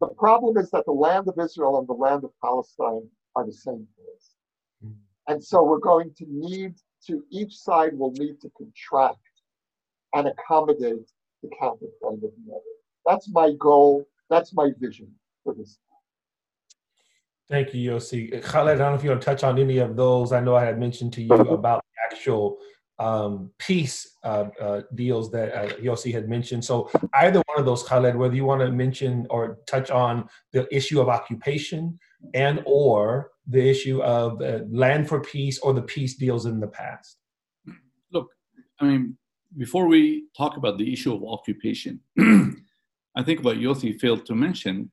[0.00, 3.52] The problem is that the land of Israel and the land of Palestine are the
[3.52, 4.34] same place.
[4.82, 4.90] Hmm.
[5.28, 6.74] And so we're going to need
[7.06, 9.18] to, each side will need to contract
[10.14, 11.10] and accommodate
[11.42, 12.60] the counterpoint of the other.
[13.06, 14.04] That's my goal.
[14.28, 15.10] That's my vision
[15.44, 15.78] for this.
[17.48, 18.42] Thank you, Yossi.
[18.42, 20.32] Khaled, I don't know if you want to touch on any of those.
[20.32, 22.58] I know I had mentioned to you about the actual
[22.98, 26.64] um, peace uh, uh, deals that uh, Yossi had mentioned.
[26.64, 30.66] So either one of those, Khaled, whether you want to mention or touch on the
[30.74, 31.98] issue of occupation
[32.34, 36.66] and or the issue of uh, land for peace or the peace deals in the
[36.66, 37.18] past.
[38.12, 38.28] Look,
[38.80, 39.16] I mean,
[39.56, 44.90] before we talk about the issue of occupation, I think what Yossi failed to mention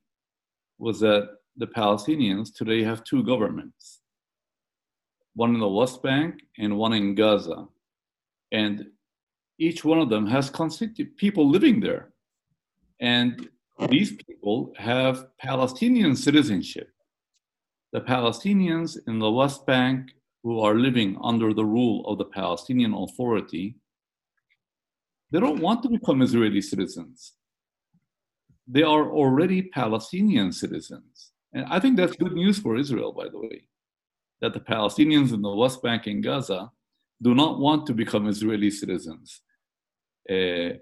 [0.78, 4.00] was that the Palestinians today have two governments
[5.34, 7.66] one in the West Bank and one in Gaza.
[8.54, 8.86] And
[9.58, 12.04] each one of them has constituted people living there.
[13.00, 13.48] And
[13.88, 16.88] these people have Palestinian citizenship.
[17.92, 20.12] The Palestinians in the West Bank
[20.44, 23.74] who are living under the rule of the Palestinian Authority,
[25.32, 27.32] they don't want to become Israeli citizens.
[28.68, 31.32] They are already Palestinian citizens.
[31.54, 33.66] And I think that's good news for Israel, by the way,
[34.40, 36.70] that the Palestinians in the West Bank and Gaza
[37.22, 39.40] do not want to become Israeli citizens.
[40.28, 40.78] Uh,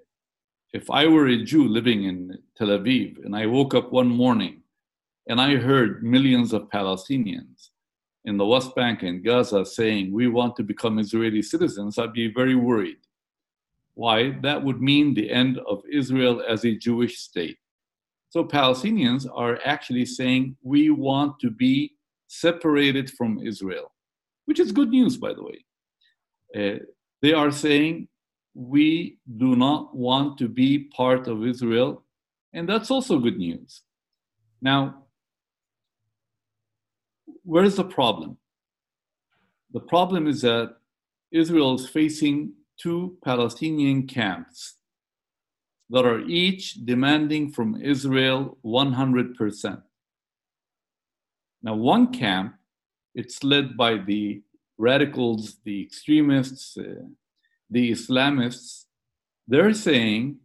[0.72, 4.62] if I were a Jew living in Tel Aviv and I woke up one morning
[5.28, 7.70] and I heard millions of Palestinians
[8.24, 12.32] in the West Bank and Gaza saying, We want to become Israeli citizens, I'd be
[12.32, 12.98] very worried.
[13.94, 14.30] Why?
[14.42, 17.58] That would mean the end of Israel as a Jewish state.
[18.30, 21.92] So Palestinians are actually saying, we want to be
[22.28, 23.92] separated from Israel,
[24.46, 25.62] which is good news, by the way.
[26.54, 26.84] Uh,
[27.20, 28.08] they are saying,
[28.54, 32.04] we do not want to be part of Israel,
[32.52, 33.82] and that's also good news.
[34.60, 35.04] Now,
[37.44, 38.36] where is the problem?
[39.72, 40.76] The problem is that
[41.30, 44.76] Israel is facing two Palestinian camps
[45.88, 49.82] that are each demanding from Israel 100%.
[51.62, 52.54] Now, one camp,
[53.14, 54.42] it's led by the
[54.78, 57.06] radicals, the extremists, uh,
[57.70, 58.84] the Islamists.
[59.48, 60.38] They're saying,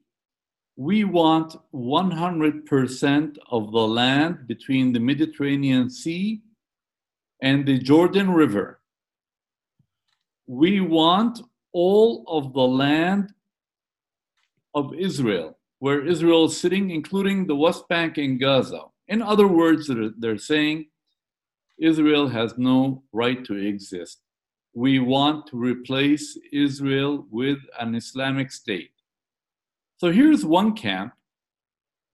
[0.75, 6.41] we want 100% of the land between the Mediterranean Sea
[7.41, 8.79] and the Jordan River.
[10.45, 11.41] We want
[11.73, 13.33] all of the land
[14.73, 18.83] of Israel, where Israel is sitting, including the West Bank and Gaza.
[19.07, 20.87] In other words, they're, they're saying
[21.79, 24.19] Israel has no right to exist.
[24.73, 28.91] we want to replace Israel with an Islamic state.
[29.97, 31.13] So here's one camp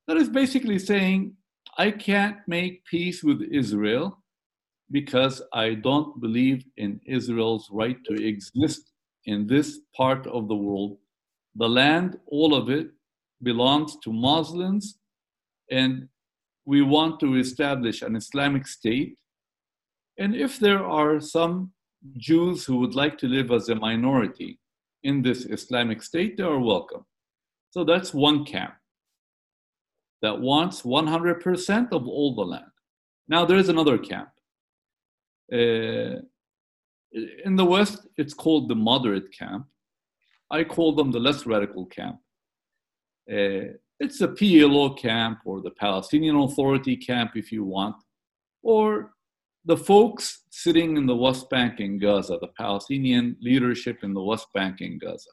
[0.08, 1.36] that is basically saying,
[1.78, 4.24] I can't make peace with Israel
[4.92, 8.92] because I don't believe in Israel's right to exist
[9.26, 10.98] in this part of the world.
[11.56, 12.88] The land, all of it,
[13.42, 15.00] belongs to Muslims,
[15.70, 16.08] and
[16.66, 19.18] we want to establish an Islamic state.
[20.18, 21.72] And if there are some
[22.18, 24.60] Jews who would like to live as a minority
[25.04, 27.06] in this Islamic state, they are welcome.
[27.72, 28.74] So that's one camp
[30.22, 32.66] that wants 100% of all the land.
[33.28, 34.30] Now, there is another camp.
[35.52, 36.22] Uh,
[37.46, 39.68] in the West, it's called the moderate camp.
[40.50, 42.18] I call them the less radical camp.
[43.32, 47.96] Uh, it's a PLO camp or the Palestinian Authority camp, if you want,
[48.62, 49.14] or
[49.66, 54.48] the folks sitting in the West Bank in Gaza, the Palestinian leadership in the West
[54.54, 55.30] Bank in Gaza.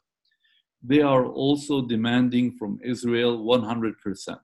[0.83, 4.38] They are also demanding from Israel 100%.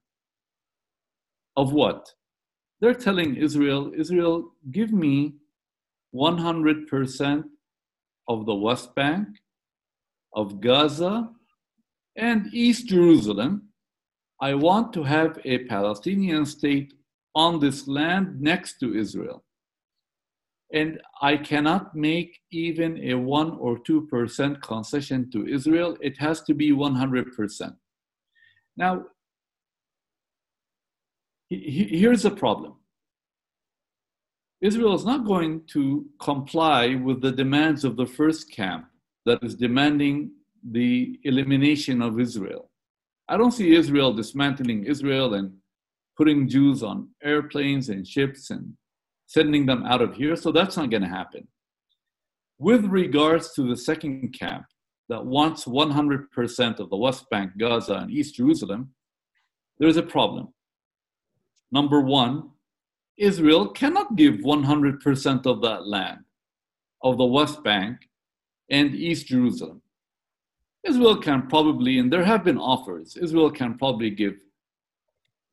[1.56, 2.12] Of what?
[2.80, 5.36] They're telling Israel, Israel, give me
[6.14, 7.44] 100%
[8.28, 9.28] of the West Bank,
[10.34, 11.30] of Gaza,
[12.16, 13.70] and East Jerusalem.
[14.42, 16.92] I want to have a Palestinian state
[17.34, 19.45] on this land next to Israel.
[20.72, 25.96] And I cannot make even a 1 or 2% concession to Israel.
[26.00, 27.76] It has to be 100%.
[28.76, 29.04] Now,
[31.48, 32.74] here's the problem
[34.60, 38.86] Israel is not going to comply with the demands of the first camp
[39.24, 40.32] that is demanding
[40.70, 42.70] the elimination of Israel.
[43.28, 45.52] I don't see Israel dismantling Israel and
[46.16, 48.72] putting Jews on airplanes and ships and
[49.26, 51.46] sending them out of here, so that's not going to happen.
[52.58, 54.64] With regards to the second camp
[55.08, 58.90] that wants 100% of the West Bank, Gaza, and East Jerusalem,
[59.78, 60.48] there's a problem.
[61.70, 62.50] Number one,
[63.18, 66.20] Israel cannot give 100% of that land,
[67.02, 67.98] of the West Bank
[68.70, 69.82] and East Jerusalem.
[70.84, 74.34] Israel can probably, and there have been offers, Israel can probably give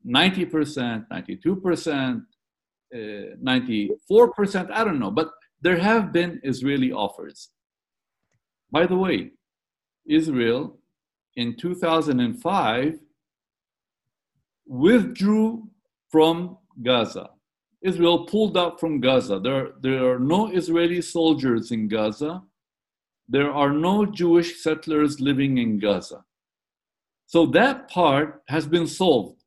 [0.06, 2.20] 90%, 92%, uh,
[2.92, 7.50] Uh, 94%, I don't know, but there have been Israeli offers.
[8.70, 9.30] By the way,
[10.06, 10.78] Israel
[11.36, 12.98] in 2005
[14.66, 15.68] withdrew
[16.10, 17.30] from Gaza.
[17.82, 19.38] Israel pulled out from Gaza.
[19.38, 22.42] There, there are no Israeli soldiers in Gaza.
[23.28, 26.24] There are no Jewish settlers living in Gaza.
[27.26, 29.43] So that part has been solved.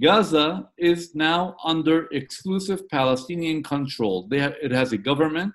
[0.00, 4.28] Gaza is now under exclusive Palestinian control.
[4.32, 5.52] It has a government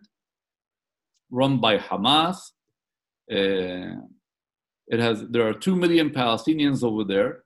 [1.29, 2.37] run by Hamas.
[3.31, 4.01] Uh,
[4.87, 7.43] it has there are two million Palestinians over there.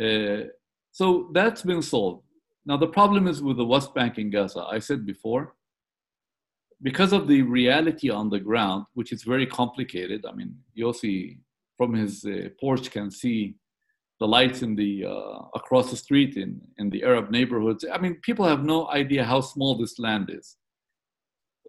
[0.00, 0.48] Uh,
[0.92, 2.22] so that's been solved.
[2.64, 4.64] Now the problem is with the West Bank and Gaza.
[4.70, 5.54] I said before,
[6.82, 10.24] because of the reality on the ground, which is very complicated.
[10.24, 11.38] I mean, Yossi
[11.76, 13.56] from his uh, porch can see
[14.24, 17.84] the lights in the uh, across the street in in the Arab neighborhoods.
[17.96, 20.46] I mean, people have no idea how small this land is.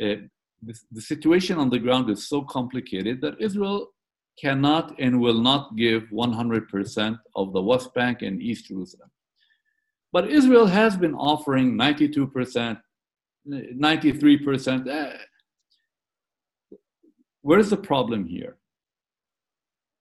[0.07, 0.19] It,
[0.67, 3.79] this, the situation on the ground is so complicated that Israel
[4.43, 9.11] cannot and will not give 100% of the West Bank and East Jerusalem.
[10.15, 12.79] But Israel has been offering 92%,
[13.47, 14.87] 93%.
[14.87, 15.17] Eh.
[17.47, 18.53] Where's the problem here?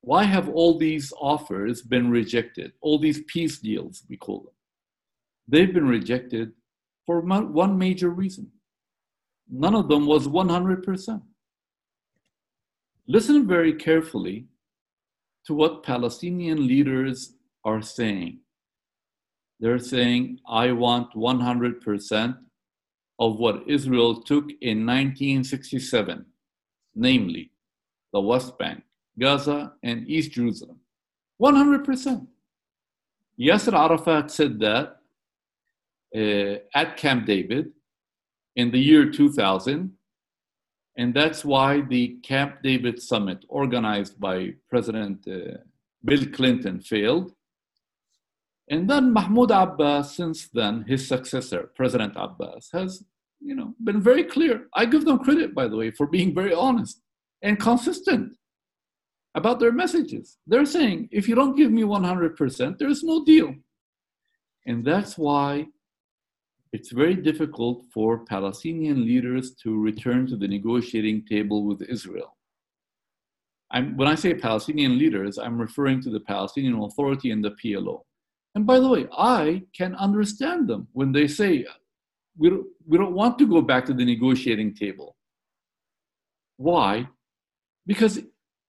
[0.05, 2.73] Why have all these offers been rejected?
[2.83, 4.53] All these peace deals, we call them.
[5.49, 6.53] They've been rejected
[7.07, 8.51] for one major reason.
[9.51, 11.23] None of them was 100%.
[13.07, 14.47] Listen very carefully
[15.47, 18.41] to what Palestinian leaders are saying.
[19.61, 22.39] They're saying, I want 100%
[23.19, 26.27] of what Israel took in 1967,
[26.95, 27.53] namely
[28.13, 28.83] the West Bank,
[29.19, 30.79] Gaza, and East Jerusalem.
[31.41, 32.27] 100%.
[33.39, 34.97] Yasser Arafat said that
[36.17, 37.73] uh, at Camp David
[38.57, 39.93] in the year 2000,
[40.97, 45.59] and that's why the Camp David summit organized by President uh,
[46.05, 47.33] Bill Clinton failed.
[48.71, 53.05] And then Mahmoud Abbas, since then, his successor, President Abbas, has
[53.41, 54.69] you know, been very clear.
[54.75, 57.03] I give them credit, by the way, for being very honest
[57.43, 58.35] and consistent
[59.35, 60.39] about their messages.
[60.47, 63.55] They're saying, if you don't give me 100%, there's no deal.
[64.67, 65.67] And that's why
[66.73, 72.37] it's very difficult for Palestinian leaders to return to the negotiating table with Israel.
[73.71, 78.03] I'm, when I say Palestinian leaders, I'm referring to the Palestinian Authority and the PLO.
[78.55, 81.67] And by the way, I can understand them when they say,
[82.37, 85.17] we don't, we don't want to go back to the negotiating table.
[86.57, 87.09] Why?
[87.87, 88.21] Because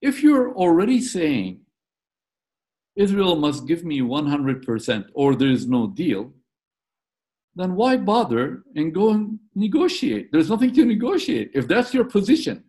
[0.02, 1.62] if you're already saying
[2.96, 6.34] Israel must give me 100% or there is no deal,
[7.56, 10.32] then why bother and go and negotiate?
[10.32, 12.64] There's nothing to negotiate if that's your position.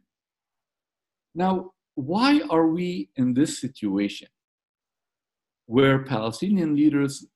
[1.34, 4.28] Now, why are we in this situation
[5.66, 7.26] where Palestinian leaders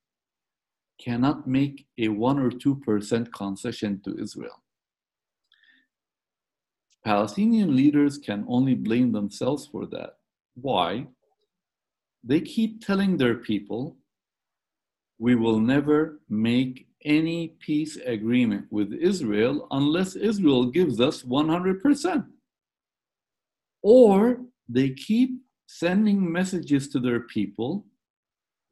[1.00, 4.62] cannot make a 1 or 2% concession to Israel?
[7.04, 10.16] Palestinian leaders can only blame themselves for that.
[10.54, 11.06] Why?
[12.22, 13.96] They keep telling their people,
[15.18, 22.26] we will never make any peace agreement with Israel unless Israel gives us 100%.
[23.82, 25.30] Or they keep
[25.66, 27.86] sending messages to their people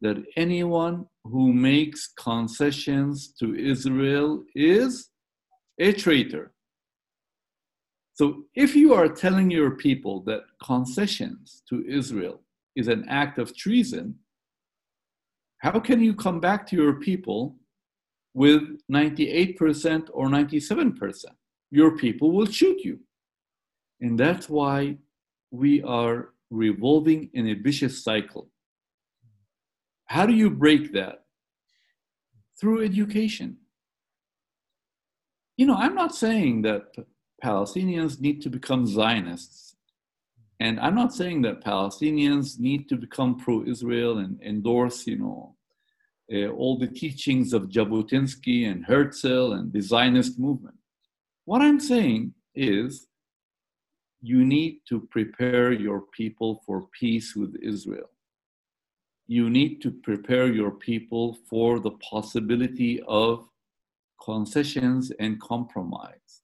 [0.01, 5.11] that anyone who makes concessions to Israel is
[5.81, 6.53] a traitor.
[8.19, 12.41] So if you are telling your people that concessions to Israel
[12.75, 14.17] is an act of treason,
[15.59, 17.55] how can you come back to your people
[18.35, 21.25] with 98% or 97%?
[21.71, 22.99] Your people will shoot you.
[24.01, 24.97] And that's why
[25.53, 28.51] we are revolving in a vicious cycle.
[30.07, 31.23] How do you break that?
[32.61, 33.59] Through education.
[35.57, 36.83] You know, I'm not saying that
[37.43, 39.77] Palestinians need to become Zionists.
[40.61, 45.55] And I'm not saying that Palestinians need to become pro-Israel and endorse, you know,
[46.33, 50.77] uh, all the teachings of Jabotinsky and Herzl and the Zionist movement.
[51.45, 53.07] What I'm saying is
[54.21, 58.11] you need to prepare your people for peace with Israel.
[59.29, 63.49] You need to prepare your people for the possibility of
[64.21, 66.38] concessions and compromise.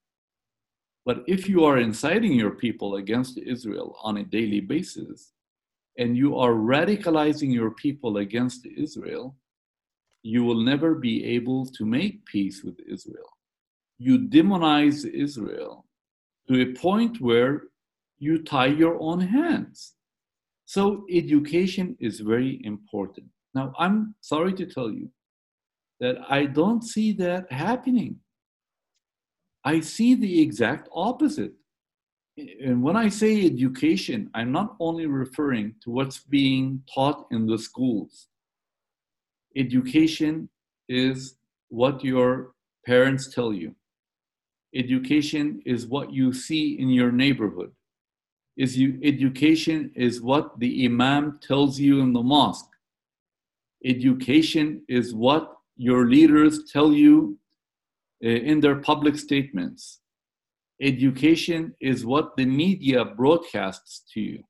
[1.05, 5.33] But if you are inciting your people against Israel on a daily basis,
[5.99, 9.37] and you are radicalizing your people against Israel,
[10.23, 13.31] you will never be able to make peace with Israel.
[13.99, 15.85] You demonize Israel
[16.49, 17.65] to a point where
[18.19, 19.95] you tie your own hands.
[20.67, 23.27] So, education is very important.
[23.55, 25.11] Now, I'm sorry to tell you
[26.01, 28.17] that I don't see that happening.
[29.65, 31.53] I see the exact opposite.
[32.37, 37.59] And when I say education, I'm not only referring to what's being taught in the
[37.59, 38.29] schools.
[39.57, 40.49] Education
[40.89, 41.37] is
[41.69, 42.53] what your
[42.85, 43.75] parents tell you.
[44.75, 47.71] Education is what you see in your neighborhood.
[48.57, 52.71] Is you, education is what the imam tells you in the mosque.
[53.85, 57.39] Education is what your leaders tell you
[58.29, 60.01] in their public statements.
[60.81, 64.43] Education is what the media broadcasts to you.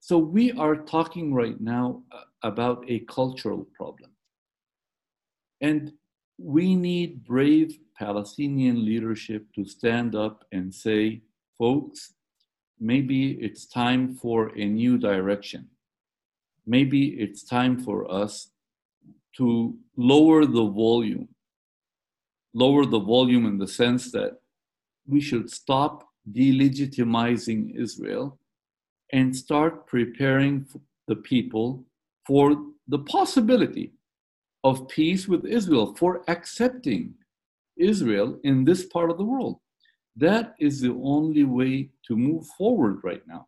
[0.00, 4.10] So we are talking right now uh, about a cultural problem.
[5.60, 5.92] And
[6.38, 11.20] we need brave Palestinian leadership to stand up and say,
[11.58, 12.14] folks,
[12.80, 15.68] maybe it's time for a new direction.
[16.66, 18.50] Maybe it's time for us
[19.36, 21.28] to lower the volume
[22.54, 24.38] lower the volume in the sense that
[25.06, 28.38] we should stop delegitimizing Israel
[29.12, 30.66] and start preparing
[31.08, 31.84] the people
[32.26, 32.56] for
[32.88, 33.92] the possibility
[34.62, 37.14] of peace with Israel, for accepting
[37.76, 39.58] Israel in this part of the world.
[40.16, 43.46] That is the only way to move forward right now.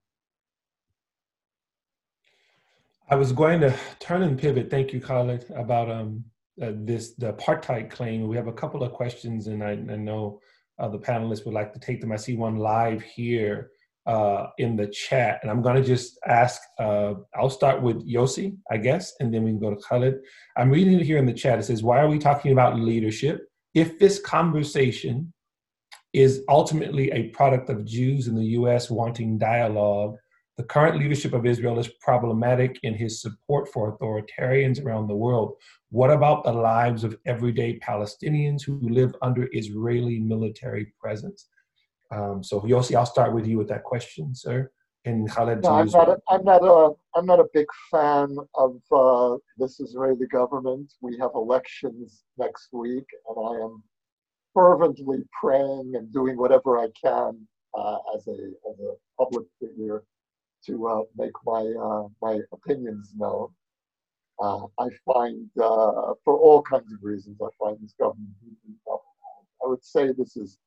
[3.11, 4.71] I was going to turn and pivot.
[4.71, 6.25] Thank you, Khaled, about um,
[6.61, 8.29] uh, this the apartheid claim.
[8.29, 10.41] We have a couple of questions, and I, I know
[10.79, 12.13] uh, the panelists would like to take them.
[12.13, 13.71] I see one live here
[14.07, 16.61] uh, in the chat, and I'm going to just ask.
[16.79, 20.17] Uh, I'll start with Yossi, I guess, and then we can go to Khaled.
[20.57, 21.59] I'm reading it here in the chat.
[21.59, 25.33] It says, "Why are we talking about leadership if this conversation
[26.13, 28.91] is ultimately a product of Jews in the U.S.
[28.91, 30.17] wanting dialogue?"
[30.59, 35.55] The current leadership of Israel is problematic in his support for authoritarians around the world.
[35.91, 41.49] What about the lives of everyday Palestinians who live under Israeli military presence?
[42.11, 44.71] Um, so, Yossi, I'll start with you with that question, sir.
[45.07, 46.09] And Khaled, No, I'm not.
[46.11, 46.91] A, I'm not a.
[47.17, 50.93] I'm not a big fan of uh, this Israeli government.
[51.01, 53.83] We have elections next week, and I am
[54.55, 58.33] fervently praying and doing whatever I can uh, as a
[58.71, 60.05] as a public figure
[60.67, 63.49] to uh, make my uh, my opinions known.
[64.41, 68.31] Uh, I find, uh, for all kinds of reasons, I find this government.
[68.89, 70.59] I would say this is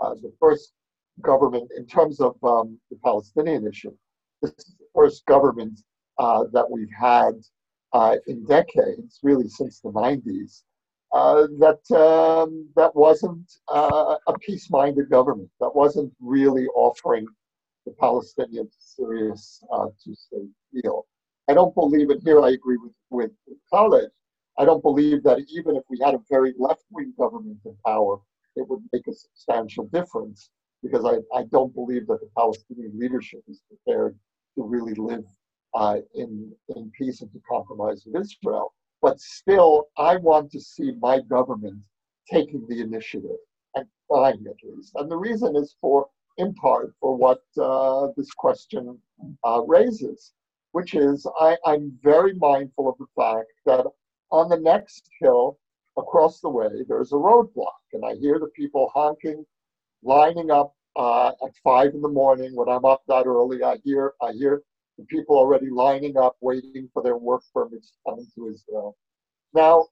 [0.00, 0.72] uh, the first
[1.20, 3.94] government in terms of um, the Palestinian issue.
[4.40, 5.82] This is the first government
[6.18, 7.34] uh, that we've had
[8.26, 10.62] in decades, really since the 90s,
[11.12, 15.50] uh, that um, that wasn't a peace-minded government.
[15.60, 17.26] That wasn't really offering
[17.88, 21.06] the Palestinians serious uh, two-state deal.
[21.48, 23.30] I don't believe, and here I agree with with
[23.70, 24.10] Khaled.
[24.58, 28.18] I don't believe that even if we had a very left-wing government in power,
[28.56, 30.50] it would make a substantial difference
[30.82, 34.18] because I, I don't believe that the Palestinian leadership is prepared
[34.56, 35.24] to really live
[35.74, 38.74] uh, in, in peace and to compromise with Israel.
[39.00, 41.78] But still, I want to see my government
[42.30, 43.38] taking the initiative
[43.74, 44.92] and trying at least.
[44.96, 46.08] And the reason is for,
[46.38, 48.98] in part, for what uh, this question
[49.44, 50.32] uh, raises,
[50.72, 53.86] which is I, I'm very mindful of the fact that
[54.30, 55.58] on the next hill
[55.96, 57.82] across the way, there's a roadblock.
[57.92, 59.44] And I hear the people honking
[60.02, 63.62] lining up uh, at five in the morning when I'm up that early.
[63.62, 64.62] I hear I hear
[64.96, 68.96] the people already lining up, waiting for their work permits coming to Israel.
[69.54, 69.86] Now,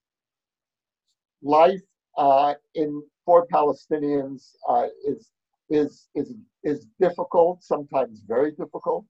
[1.43, 1.83] life
[2.17, 5.31] uh, in for Palestinians uh, is
[5.71, 9.05] is is is difficult, sometimes very difficult.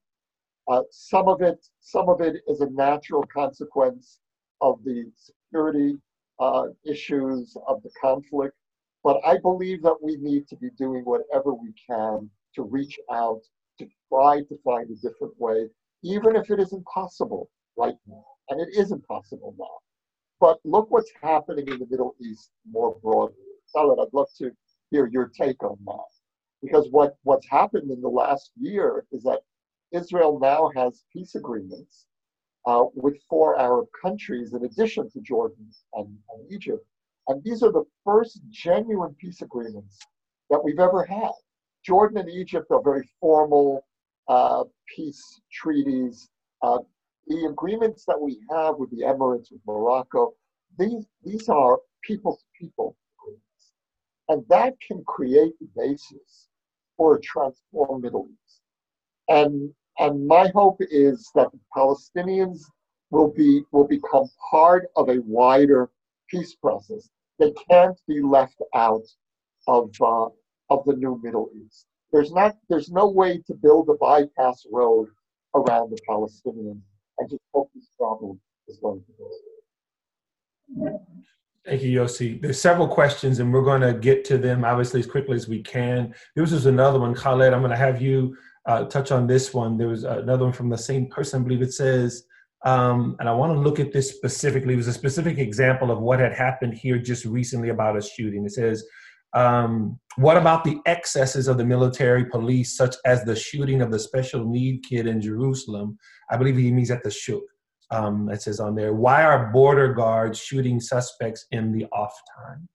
[0.68, 4.18] Uh, some of it some of it is a natural consequence
[4.60, 5.96] of the security
[6.40, 8.54] uh, issues of the conflict.
[9.04, 13.40] But I believe that we need to be doing whatever we can to reach out,
[13.78, 15.68] to try to find a different way,
[16.02, 18.24] even if it isn't possible right now.
[18.48, 19.78] And it isn't possible now.
[20.40, 23.36] But look what's happening in the Middle East more broadly.
[23.74, 24.50] Khaled, I'd love to
[24.90, 26.15] hear your take on that.
[26.62, 29.40] Because what, what's happened in the last year is that
[29.92, 32.06] Israel now has peace agreements
[32.66, 36.84] uh, with four Arab countries in addition to Jordan and, and Egypt.
[37.28, 39.98] And these are the first genuine peace agreements
[40.50, 41.32] that we've ever had.
[41.84, 43.84] Jordan and Egypt are very formal
[44.28, 46.28] uh, peace treaties.
[46.62, 46.78] Uh,
[47.28, 50.34] the agreements that we have with the Emirates, with Morocco,
[50.78, 52.96] these, these are people to people.
[54.28, 56.48] And that can create the basis
[56.96, 58.60] for a transformed Middle East.
[59.28, 62.60] And, and my hope is that the Palestinians
[63.10, 65.90] will, be, will become part of a wider
[66.28, 67.08] peace process
[67.38, 69.04] they can't be left out
[69.66, 70.28] of uh,
[70.70, 71.86] of the new Middle East.
[72.12, 75.08] There's not there's no way to build a bypass road
[75.54, 76.80] around the Palestinians
[77.18, 79.30] and just hope this problem is going to go
[80.80, 80.98] away.
[81.66, 82.40] Thank you, Yossi.
[82.40, 85.62] There's several questions, and we're going to get to them obviously as quickly as we
[85.62, 86.14] can.
[86.36, 87.52] This is another one, Khaled.
[87.52, 88.36] I'm going to have you
[88.66, 89.76] uh, touch on this one.
[89.76, 91.40] There was another one from the same person.
[91.40, 92.22] I believe it says,
[92.64, 94.74] um, and I want to look at this specifically.
[94.74, 98.44] It was a specific example of what had happened here just recently about a shooting.
[98.44, 98.84] It says,
[99.32, 103.98] um, what about the excesses of the military police, such as the shooting of the
[103.98, 105.98] special need kid in Jerusalem?
[106.30, 107.42] I believe he means at the Shuk.
[107.90, 112.68] Um, it says on there, why are border guards shooting suspects in the off time?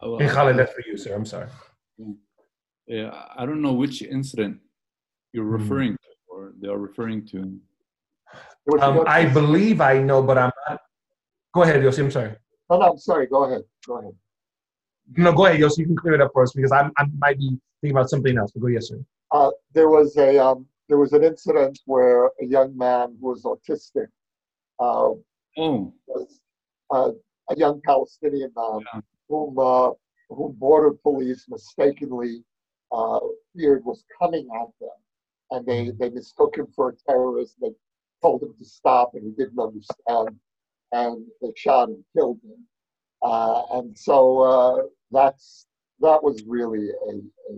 [0.00, 1.14] Oh, Hey, Khaled, that's for you, sir.
[1.14, 1.48] I'm sorry.
[2.86, 4.60] Yeah, I don't know which incident
[5.32, 5.52] you're Hmm.
[5.62, 7.38] referring to, or they are referring to.
[8.80, 10.80] Um, I believe I know, but I'm not.
[11.54, 11.98] Go ahead, Yossi.
[12.00, 12.36] I'm sorry.
[12.70, 13.26] no, no, I'm sorry.
[13.26, 13.62] Go ahead.
[13.86, 14.12] Go ahead.
[15.16, 15.78] No, go ahead, Yossi.
[15.78, 18.38] You can clear it up for us because I'm, I might be thinking about something
[18.38, 18.52] else.
[18.52, 18.98] But go, yes, sir.
[19.32, 23.44] Uh, there was a um, there was an incident where a young man who was
[23.44, 24.08] autistic
[24.78, 25.08] uh,
[25.56, 26.38] Oh, was
[26.90, 27.12] uh,
[27.48, 29.00] a young Palestinian man Yeah.
[29.30, 29.92] whom uh,
[30.28, 32.44] whom border police mistakenly
[32.90, 33.20] uh,
[33.56, 34.98] feared was coming at them,
[35.52, 37.56] and they they mistook him for a terrorist.
[37.62, 37.72] They
[38.20, 40.38] told him to stop, and he didn't understand,
[41.00, 42.60] and they shot and killed him.
[43.22, 45.66] Uh, and so uh, that's
[46.00, 47.12] that was really a,
[47.50, 47.52] a,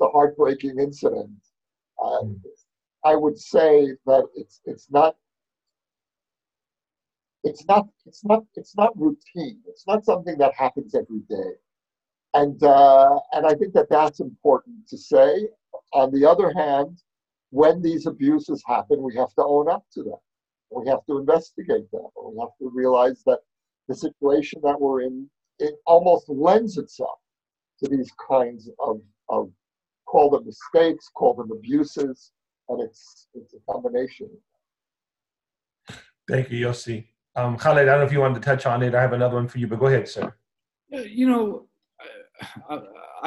[0.00, 1.30] a heartbreaking incident.
[2.02, 2.40] Uh, Mm.
[3.04, 5.16] I would say that it's it's not
[7.44, 9.60] it's not it's not it's not routine.
[9.68, 11.52] It's not something that happens every day,
[12.34, 15.48] and uh, and I think that that's important to say.
[15.92, 16.98] On the other hand,
[17.50, 20.18] when these abuses happen, we have to own up to them.
[20.70, 22.06] We have to investigate them.
[22.22, 23.40] We have to realize that
[23.88, 27.18] the situation that we're in it almost lends itself
[27.82, 29.50] to these kinds of of
[30.16, 32.32] call them mistakes, call them abuses,
[32.68, 34.28] and it's it's a combination.
[36.30, 36.98] Thank you, Yossi.
[37.38, 38.92] Um, Khaled, I don't know if you wanted to touch on it.
[38.94, 40.26] I have another one for you, but go ahead, sir.
[41.20, 41.44] You know,
[42.00, 42.76] I, I,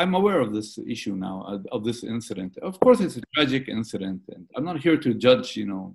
[0.01, 2.51] I'm aware of this issue now, of- of this incident.
[2.69, 5.85] Of course, it's a tragic incident, and I'm not here to judge, you know,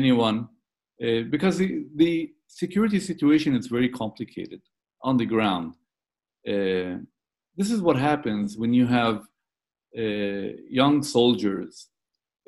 [0.00, 0.38] anyone,
[1.04, 1.68] uh, because the,
[2.02, 2.12] the
[2.62, 4.62] security situation is very complicated
[5.08, 5.68] on the ground.
[6.52, 6.92] Uh,
[7.58, 9.24] this is what happens when you have uh,
[9.92, 11.88] young soldiers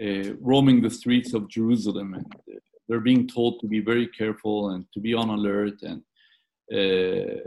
[0.02, 4.70] uh, roaming the streets of Jerusalem, and uh, they're being told to be very careful
[4.70, 6.02] and to be on alert and
[6.72, 7.40] uh,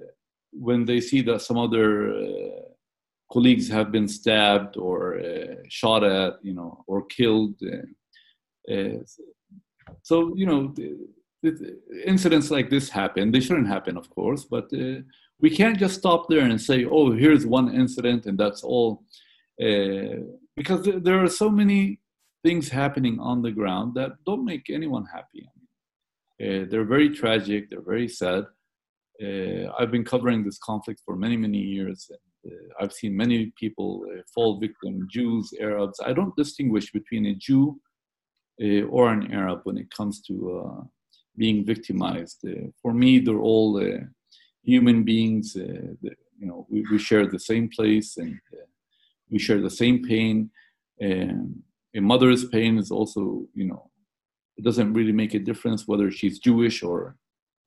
[0.52, 2.62] when they see that some other uh,
[3.32, 7.56] colleagues have been stabbed or uh, shot at, you know, or killed.
[7.66, 9.00] Uh, uh,
[10.04, 10.74] so, you know,
[12.06, 13.32] incidents like this happen.
[13.32, 15.02] They shouldn't happen, of course, but uh,
[15.40, 19.04] we can't just stop there and say, oh, here's one incident and that's all.
[19.62, 20.22] Uh,
[20.56, 22.00] because there- are so many
[22.44, 25.48] things happening on the ground that don't make anyone happy.
[26.42, 28.44] Uh, they're very tragic, they're very sad.
[29.24, 32.10] Uh, I've been covering this conflict for many, many years.
[32.10, 36.00] And, uh, I've seen many people uh, fall victim Jews, Arabs.
[36.04, 37.80] I don't distinguish between a Jew
[38.90, 40.88] or an Arab when it comes to
[41.36, 42.46] being victimized.
[42.82, 43.82] For me, they're all
[44.64, 45.56] human beings.
[45.56, 48.40] You know, we, we share the same place and
[49.30, 50.50] we share the same pain.
[51.00, 51.62] And
[51.96, 53.90] a mother's pain is also, you know,
[54.58, 57.16] it doesn't really make a difference whether she's Jewish or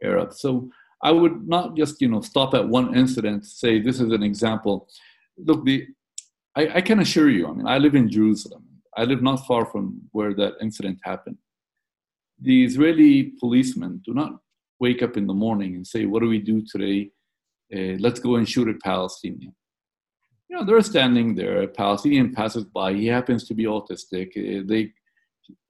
[0.03, 0.33] Arab.
[0.33, 0.71] So
[1.03, 4.89] I would not just you know stop at one incident, say this is an example.
[5.37, 5.87] Look, the
[6.55, 8.65] I, I can assure you, I mean, I live in Jerusalem.
[8.97, 11.37] I live not far from where that incident happened.
[12.41, 14.39] The Israeli policemen do not
[14.81, 17.11] wake up in the morning and say, "What do we do today?
[17.75, 19.55] Uh, let's go and shoot a Palestinian."
[20.49, 21.63] You know, they're standing there.
[21.63, 22.93] A Palestinian passes by.
[22.93, 24.29] He happens to be autistic.
[24.37, 24.93] Uh, they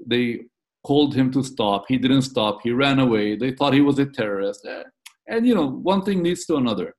[0.07, 0.41] they
[0.85, 1.85] called him to stop.
[1.89, 2.61] He didn't stop.
[2.63, 3.37] He ran away.
[3.37, 4.65] They thought he was a terrorist.
[4.67, 4.85] Uh,
[5.27, 6.95] and you know, one thing leads to another.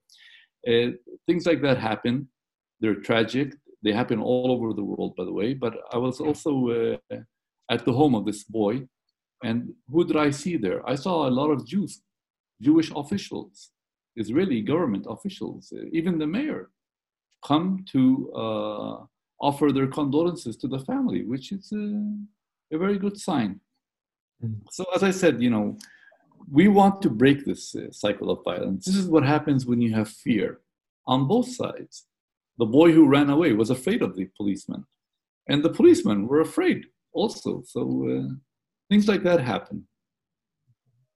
[0.68, 0.92] Uh,
[1.28, 2.28] things like that happen.
[2.82, 3.54] They're tragic.
[3.84, 5.54] They happen all over the world, by the way.
[5.54, 7.18] But I was also uh,
[7.72, 8.88] at the home of this boy,
[9.44, 10.88] and who did I see there?
[10.90, 12.02] I saw a lot of Jews,
[12.62, 13.72] Jewish officials,
[14.16, 16.70] Israeli government officials, uh, even the mayor,
[17.46, 19.06] come to uh,
[19.40, 23.60] offer their condolences to the family, which is uh, a very good sign.
[24.44, 24.62] Mm.
[24.72, 25.78] So, as I said, you know,
[26.52, 28.86] we want to break this uh, cycle of violence.
[28.86, 30.60] This is what happens when you have fear
[31.06, 32.06] on both sides.
[32.58, 34.86] The boy who ran away was afraid of the policeman,
[35.48, 37.64] and the policemen were afraid also.
[37.66, 38.34] So uh,
[38.90, 39.88] things like that happen.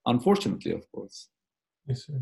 [0.05, 1.30] Unfortunately, of course.
[1.88, 2.19] Yes, sir.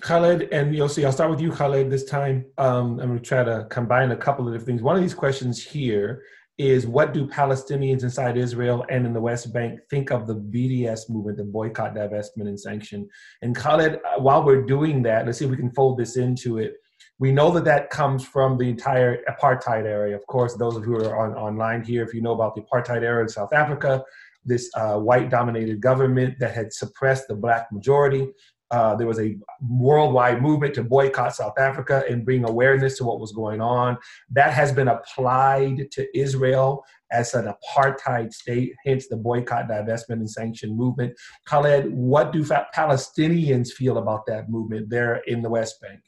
[0.00, 2.46] Khaled and Yossi, I'll start with you, Khaled, this time.
[2.58, 4.82] Um, I'm going to try to combine a couple of different things.
[4.82, 6.22] One of these questions here
[6.58, 11.08] is what do Palestinians inside Israel and in the West Bank think of the BDS
[11.08, 13.08] movement, the boycott, divestment, and sanction?
[13.42, 16.58] And Khaled, uh, while we're doing that, let's see if we can fold this into
[16.58, 16.74] it.
[17.18, 20.16] We know that that comes from the entire apartheid area.
[20.16, 22.62] Of course, those of you who are on, online here, if you know about the
[22.62, 24.02] apartheid era in South Africa,
[24.44, 28.28] this uh, white dominated government that had suppressed the black majority.
[28.72, 29.36] Uh, there was a
[29.68, 33.98] worldwide movement to boycott South Africa and bring awareness to what was going on.
[34.30, 40.30] That has been applied to Israel as an apartheid state, hence the boycott, divestment, and
[40.30, 41.12] sanction movement.
[41.46, 46.00] Khaled, what do fa- Palestinians feel about that movement there in the West Bank?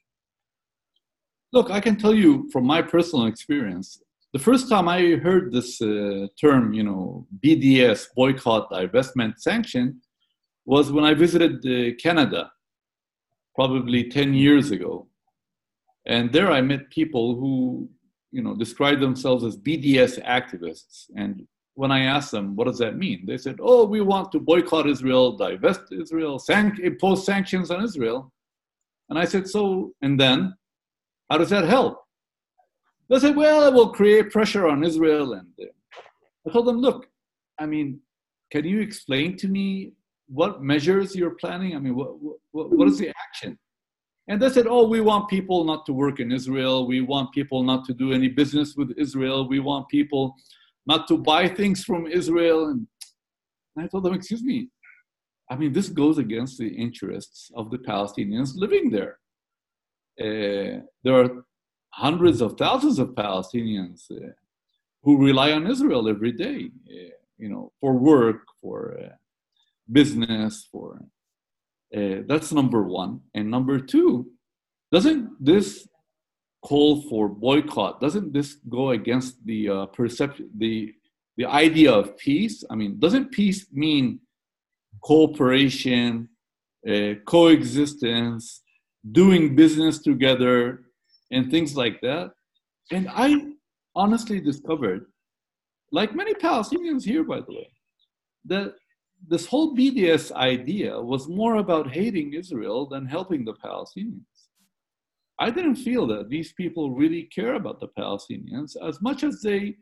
[1.52, 4.00] Look, I can tell you from my personal experience,
[4.32, 10.00] the first time I heard this uh, term, you know, BDS, boycott, divestment, sanction,
[10.64, 12.50] was when I visited uh, Canada,
[13.54, 15.06] probably 10 years ago.
[16.06, 17.88] And there I met people who,
[18.30, 21.06] you know, described themselves as BDS activists.
[21.16, 23.24] And when I asked them, what does that mean?
[23.26, 26.42] They said, oh, we want to boycott Israel, divest Israel,
[26.82, 28.32] impose sanctions on Israel.
[29.08, 30.54] And I said, so, and then,
[31.30, 32.00] how does that help?
[33.08, 35.34] They said, well, it will create pressure on Israel.
[35.34, 35.66] And uh,
[36.46, 37.06] I told them, look,
[37.58, 38.00] I mean,
[38.50, 39.92] can you explain to me
[40.34, 41.76] what measures you're planning?
[41.76, 42.10] I mean, what,
[42.50, 43.56] what, what is the action?
[44.26, 46.86] And they said, oh, we want people not to work in Israel.
[46.86, 49.48] We want people not to do any business with Israel.
[49.48, 50.34] We want people
[50.86, 52.60] not to buy things from Israel.
[52.70, 52.86] And
[53.78, 54.68] I told them, excuse me,
[55.50, 59.18] I mean, this goes against the interests of the Palestinians living there.
[60.24, 61.30] Uh, there are
[61.90, 64.32] hundreds of thousands of Palestinians uh,
[65.04, 69.14] who rely on Israel every day, uh, you know, for work, for uh,
[69.90, 71.00] business, for
[71.96, 73.20] uh, that's number one.
[73.34, 74.30] And number two,
[74.90, 75.86] doesn't this
[76.62, 80.92] call for boycott, doesn't this go against the uh, perception, the
[81.36, 82.64] the idea of peace?
[82.70, 84.20] I mean, doesn't peace mean
[85.02, 86.28] cooperation,
[86.88, 88.62] uh, coexistence,
[89.12, 90.84] doing business together,
[91.30, 92.30] and things like that?
[92.92, 93.52] And I
[93.94, 95.06] honestly discovered,
[95.92, 97.68] like many Palestinians here, by the way,
[98.46, 98.74] that
[99.28, 104.34] this whole BDS idea was more about hating Israel than helping the Palestinians.
[105.38, 109.76] I didn't feel that these people really care about the Palestinians as much as they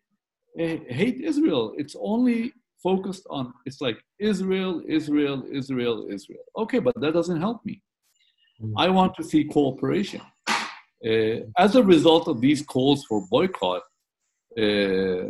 [0.59, 1.75] uh, hate Israel.
[1.77, 6.45] It's only focused on, it's like Israel, Israel, Israel, Israel.
[6.57, 7.83] Okay, but that doesn't help me.
[8.77, 10.21] I want to see cooperation.
[10.49, 13.83] Uh, as a result of these calls for boycott,
[14.57, 15.25] uh,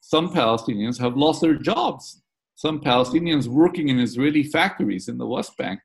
[0.00, 2.22] some Palestinians have lost their jobs.
[2.64, 5.78] Some Palestinians working in Israeli factories in the West Bank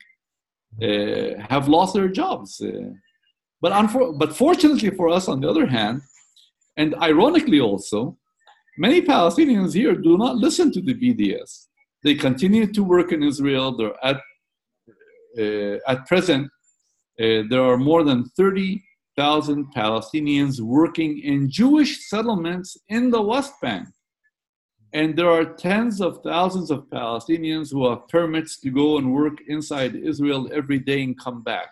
[0.81, 2.59] uh, have lost their jobs.
[2.59, 2.89] Uh,
[3.61, 6.01] but, unfor- but fortunately for us, on the other hand,
[6.75, 8.17] and ironically also,
[8.75, 11.67] many Palestinians here do not listen to the BDS.
[12.03, 13.77] They continue to work in Israel.
[13.77, 14.19] They're at,
[15.37, 16.47] uh, at present,
[17.21, 23.87] uh, there are more than 30,000 Palestinians working in Jewish settlements in the West Bank.
[24.93, 29.39] And there are tens of thousands of Palestinians who have permits to go and work
[29.47, 31.69] inside Israel every day and come back.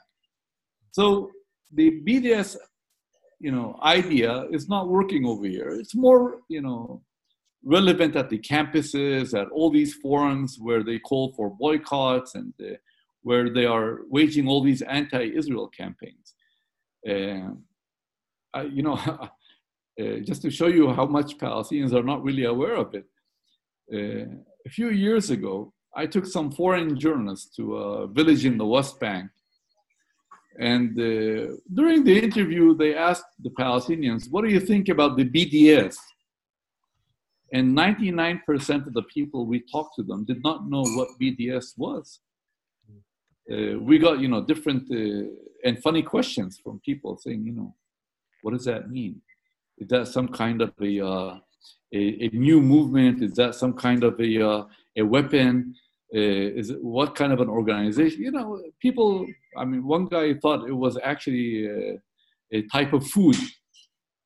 [0.91, 1.29] So
[1.71, 2.57] the BDS,
[3.39, 5.69] you know, idea is not working over here.
[5.69, 7.03] It's more, you know,
[7.63, 12.73] relevant at the campuses, at all these forums where they call for boycotts and uh,
[13.21, 16.33] where they are waging all these anti-Israel campaigns.
[17.07, 17.51] Uh,
[18.51, 18.93] I, you know,
[20.01, 23.05] uh, just to show you how much Palestinians are not really aware of it,
[23.91, 28.99] a few years ago, I took some foreign journalists to a village in the West
[28.99, 29.29] Bank.
[30.59, 35.25] And uh, during the interview, they asked the Palestinians, What do you think about the
[35.25, 35.97] BDS?
[37.53, 42.19] And 99% of the people we talked to them did not know what BDS was.
[43.51, 45.27] Uh, we got, you know, different uh,
[45.65, 47.75] and funny questions from people saying, you know,
[48.41, 49.21] what does that mean?
[49.77, 51.39] Is that some kind of a, uh,
[51.93, 53.21] a, a, new movement?
[53.21, 54.63] Is that some kind of a, uh,
[54.97, 55.75] a weapon?
[56.13, 58.21] Uh, is it, what kind of an organization?
[58.21, 59.25] You know, people,
[59.57, 61.97] I mean, one guy thought it was actually a,
[62.51, 63.37] a type of food.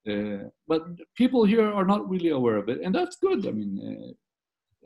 [0.10, 0.84] Uh, but
[1.16, 3.48] people here are not really aware of it, and that's good.
[3.48, 4.16] I mean,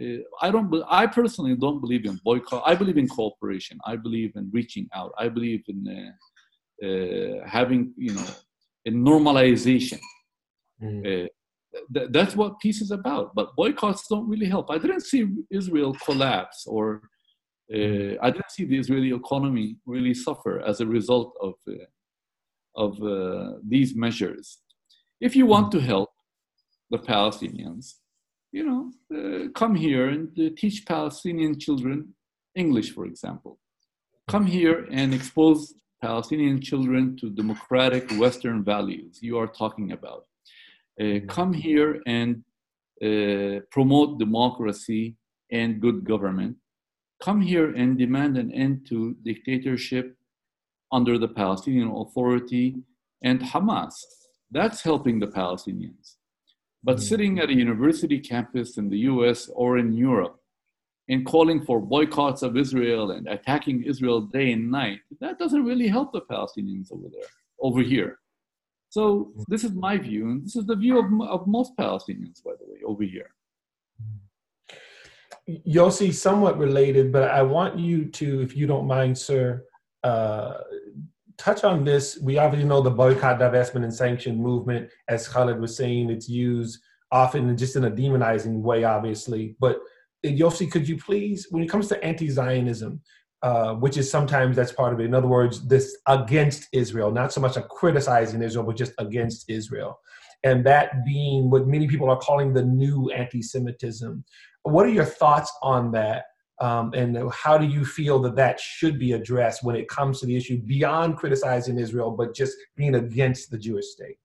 [0.02, 0.06] uh,
[0.41, 0.74] I don't.
[0.89, 2.64] I personally don't believe in boycott.
[2.66, 3.80] I believe in cooperation.
[3.86, 5.12] I believe in reaching out.
[5.18, 6.12] I believe in uh,
[6.82, 8.26] uh, having, you know,
[8.86, 10.00] a normalization.
[10.82, 11.28] Mm.
[11.93, 13.36] Th- that's what peace is about.
[13.36, 14.69] But boycotts don't really help.
[14.69, 17.01] I didn't see Israel collapse, or
[17.73, 21.53] uh, I didn't see the Israeli economy really suffer as a result of
[22.75, 22.91] of
[23.67, 24.59] these measures.
[25.19, 26.09] If you want to help
[26.91, 27.95] the Palestinians,
[28.51, 32.15] you know, uh, come here and uh, teach Palestinian children
[32.55, 33.59] English, for example.
[34.27, 40.25] Come here and expose Palestinian children to democratic Western values you are talking about.
[41.00, 42.43] Uh, come here and
[43.02, 45.16] uh, promote democracy
[45.52, 46.58] and good government.
[47.24, 50.16] Come here and demand an end to dictatorship
[50.91, 52.76] under the Palestinian Authority
[53.24, 53.93] and Hamas.
[54.52, 56.16] That's helping the Palestinians.
[56.84, 57.02] But mm.
[57.02, 60.38] sitting at a university campus in the US or in Europe
[61.08, 65.88] and calling for boycotts of Israel and attacking Israel day and night, that doesn't really
[65.88, 67.30] help the Palestinians over there,
[67.62, 68.20] over here.
[68.90, 72.52] So this is my view, and this is the view of, of most Palestinians, by
[72.60, 73.30] the way, over here.
[75.68, 79.64] Yossi, somewhat related, but I want you to, if you don't mind, sir,
[80.04, 80.56] uh,
[81.38, 82.20] touch on this.
[82.22, 84.90] We obviously know the boycott, divestment, and sanction movement.
[85.08, 86.80] As Khaled was saying, it's used
[87.12, 89.56] often just in a demonizing way, obviously.
[89.60, 89.80] But
[90.26, 93.02] Yossi, could you please, when it comes to anti-Zionism,
[93.42, 95.06] uh, which is sometimes that's part of it.
[95.06, 99.50] In other words, this against Israel, not so much a criticizing Israel, but just against
[99.50, 100.00] Israel,
[100.44, 104.24] and that being what many people are calling the new anti-Semitism.
[104.64, 106.26] What are your thoughts on that?
[106.62, 110.26] Um, and how do you feel that that should be addressed when it comes to
[110.26, 114.18] the issue beyond criticizing Israel, but just being against the Jewish state?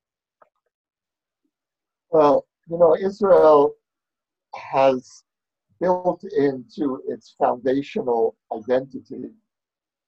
[2.10, 3.74] Well, you know, Israel
[4.56, 5.23] has
[5.84, 9.24] built into its foundational identity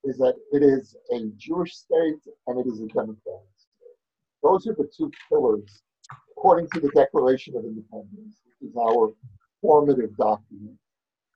[0.05, 3.99] is that it is a Jewish state and it is a democratic state.
[4.43, 5.83] Those are the two pillars,
[6.31, 9.13] according to the Declaration of Independence, which is our
[9.61, 10.79] formative document.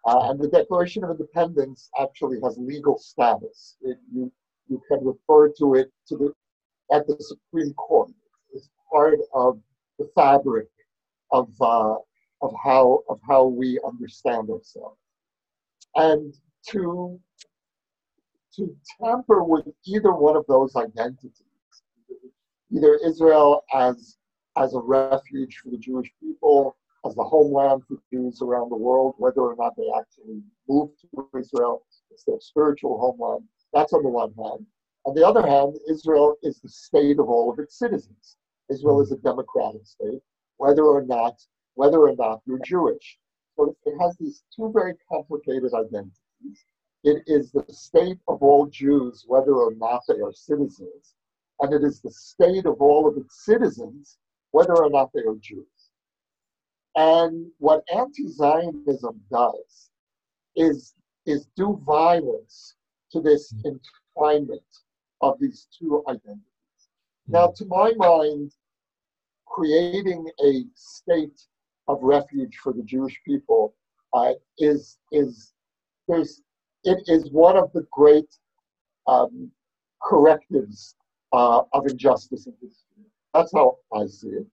[0.07, 3.76] Uh, and the Declaration of Independence actually has legal status.
[3.82, 4.32] It, you,
[4.68, 6.32] you can refer to it to the,
[6.97, 8.11] at the Supreme Court.
[8.55, 9.61] It's part of
[9.99, 10.68] the fabric
[11.30, 11.97] of uh,
[12.43, 14.99] of how of how we understand ourselves,
[15.97, 16.34] and
[16.68, 17.18] to
[18.57, 21.43] to tamper with either one of those identities,
[22.72, 24.16] either Israel as
[24.57, 26.76] as a refuge for the Jewish people,
[27.07, 31.28] as the homeland for Jews around the world, whether or not they actually move to
[31.38, 33.45] Israel, it's their spiritual homeland.
[33.72, 34.66] That's on the one hand.
[35.07, 38.36] On the other hand, Israel is the state of all of its citizens.
[38.70, 40.20] Israel is a democratic state,
[40.59, 41.41] whether or not
[41.75, 43.18] whether or not you're Jewish.
[43.57, 46.64] So it has these two very complicated identities.
[47.03, 51.14] It is the state of all Jews, whether or not they are citizens,
[51.61, 54.18] and it is the state of all of its citizens,
[54.51, 55.66] whether or not they are Jews.
[56.97, 59.91] And what anti-Zionism does
[60.57, 60.95] is,
[61.27, 62.75] is do violence
[63.12, 63.77] to this mm-hmm.
[64.18, 64.61] entwinement
[65.21, 66.43] of these two identities.
[67.29, 67.33] Mm-hmm.
[67.33, 68.53] Now, to my mind,
[69.47, 71.41] creating a state
[71.91, 73.74] of refuge for the Jewish people
[74.12, 75.53] uh, is is
[76.09, 76.43] there's
[76.84, 78.30] it is one of the great
[79.07, 79.51] um,
[80.01, 80.95] correctives
[81.32, 83.05] uh, of injustice in history.
[83.34, 84.47] That's how I see it.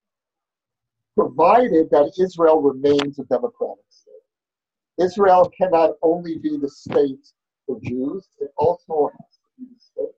[1.16, 5.06] Provided that Israel remains a democratic state.
[5.06, 7.34] Israel cannot only be the state
[7.66, 10.16] for Jews, it also has to be the state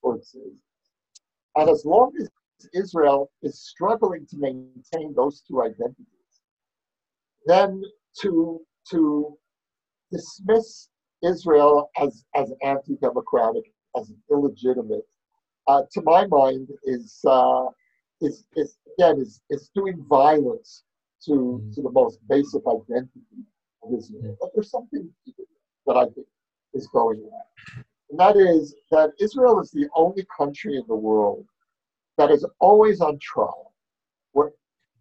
[0.00, 0.60] for its citizens.
[1.56, 2.28] And as long as
[2.74, 6.19] Israel is struggling to maintain those two identities,
[7.46, 7.82] then
[8.22, 8.60] to,
[8.90, 9.36] to
[10.12, 10.88] dismiss
[11.22, 13.64] Israel as, as anti-democratic,
[13.96, 15.06] as illegitimate,
[15.68, 17.66] uh, to my mind, is, uh,
[18.20, 20.84] is, is again, is, is doing violence
[21.26, 21.32] to,
[21.62, 21.74] Mm.
[21.74, 23.44] to the most basic identity
[23.82, 24.36] of Israel.
[24.40, 25.10] But there's something
[25.86, 26.26] that I think
[26.74, 27.42] is going on.
[28.10, 31.46] And that is that Israel is the only country in the world
[32.18, 33.74] that is always on trial.
[34.32, 34.52] Where,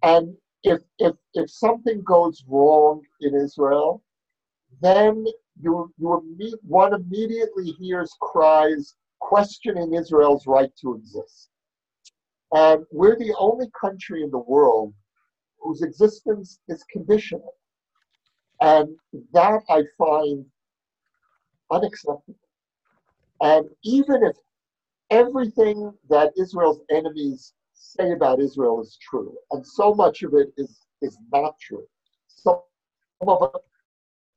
[0.03, 4.03] and if, if, if something goes wrong in Israel,
[4.81, 5.25] then
[5.61, 11.49] you, you one immediately hears cries questioning Israel's right to exist.
[12.51, 14.93] And we're the only country in the world
[15.59, 17.53] whose existence is conditional.
[18.61, 18.97] And
[19.33, 20.45] that I find
[21.71, 22.35] unacceptable.
[23.41, 24.35] And even if
[25.09, 30.79] everything that Israel's enemies say about Israel is true, and so much of it is,
[31.01, 31.87] is not true,
[32.27, 32.63] so,
[33.19, 33.61] some of it,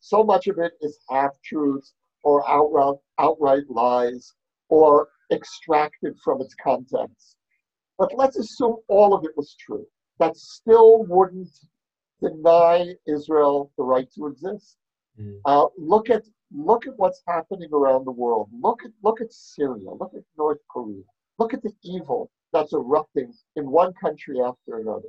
[0.00, 4.32] so much of it is half truths or outright, outright lies
[4.68, 7.36] or extracted from its context.
[7.98, 9.86] But let's assume all of it was true.
[10.18, 11.50] That still wouldn't
[12.20, 14.76] deny Israel the right to exist.
[15.20, 15.40] Mm.
[15.44, 16.22] Uh, look at
[16.54, 18.48] look at what's happening around the world.
[18.60, 19.90] Look at look at Syria.
[19.90, 21.02] Look at North Korea.
[21.38, 25.08] Look at the evil that's erupting in one country after another.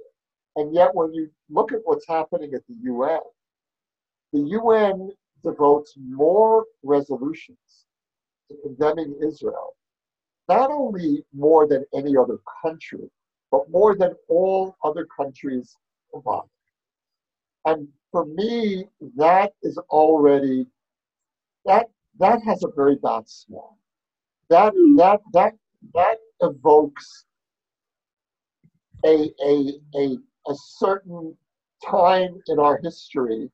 [0.55, 3.19] And yet, when you look at what's happening at the UN,
[4.31, 5.11] the UN
[5.43, 7.85] devotes more resolutions
[8.49, 9.75] to condemning Israel,
[10.47, 13.09] not only more than any other country,
[13.51, 15.75] but more than all other countries
[16.11, 16.49] combined.
[17.65, 20.67] And for me, that is already
[21.65, 21.89] that
[22.19, 23.77] that has a very bad smell.
[24.49, 25.53] That that that
[25.93, 27.25] that evokes
[29.05, 31.35] a a a a certain
[31.85, 33.49] time in our history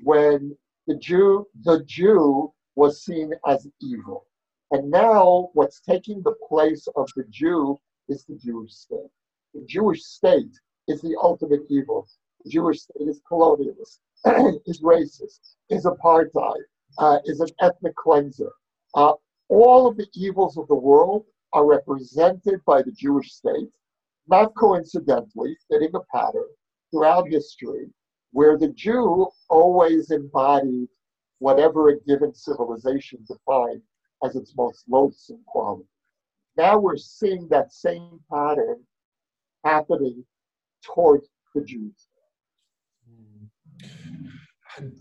[0.00, 4.26] when the Jew the Jew was seen as evil.
[4.70, 7.78] And now what's taking the place of the Jew
[8.08, 9.10] is the Jewish state.
[9.54, 12.08] The Jewish state is the ultimate evil.
[12.44, 14.00] The Jewish state is colonialist,
[14.66, 16.62] is racist, is apartheid,
[16.98, 18.50] uh, is an ethnic cleanser.
[18.94, 19.14] Uh,
[19.48, 23.70] all of the evils of the world are represented by the Jewish state,
[24.28, 26.48] not coincidentally, fitting a pattern
[26.90, 27.88] throughout history
[28.32, 30.88] where the Jew always embodied
[31.38, 33.82] whatever a given civilization defined
[34.24, 35.88] as its most loathsome quality.
[36.56, 38.82] Now we're seeing that same pattern
[39.64, 40.24] happening
[40.82, 41.22] toward
[41.54, 42.08] the Jews.
[43.08, 44.26] Hmm.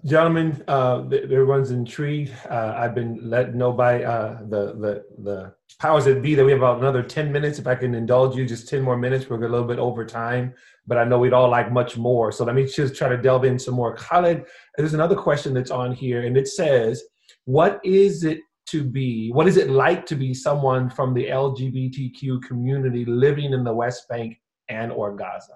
[0.06, 2.32] Gentlemen, uh, everyone's intrigued.
[2.50, 6.52] Uh, I've been let know by uh, the, the the powers that be that we
[6.52, 7.58] have about another 10 minutes.
[7.58, 9.30] If I can indulge you, just 10 more minutes.
[9.30, 10.54] We're a little bit over time,
[10.86, 12.32] but I know we'd all like much more.
[12.32, 13.96] So let me just try to delve in some more.
[13.96, 14.46] Khaled,
[14.78, 17.04] there's another question that's on here, and it says,
[17.46, 22.44] What is it to be, what is it like to be someone from the LGBTQ
[22.44, 25.54] community living in the West Bank and or Gaza?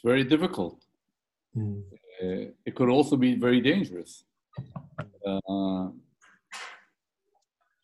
[0.00, 0.82] It's very difficult.
[1.54, 1.82] Mm.
[2.22, 4.24] Uh, it could also be very dangerous.
[5.26, 5.88] Uh,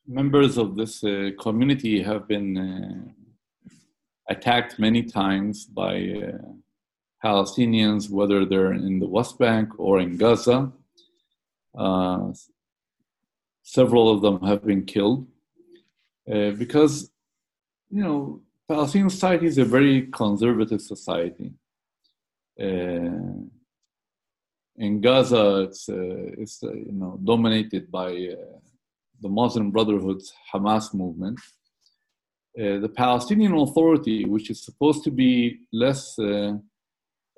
[0.07, 3.69] members of this uh, community have been uh,
[4.31, 6.39] attacked many times by uh,
[7.23, 10.73] Palestinians, whether they're in the West Bank or in Gaza.
[11.77, 12.33] Uh,
[13.62, 15.27] several of them have been killed
[16.27, 17.11] because,
[17.91, 21.53] you know, Palestinian society is a very conservative society.
[22.61, 23.45] Uh,
[24.79, 25.95] in Gaza, it's, uh,
[26.39, 28.11] it's uh, you know, dominated by
[29.21, 31.41] the Muslim Brotherhood's Hamas movement.
[32.59, 36.55] Uh, the Palestinian Authority, which is supposed to be less uh,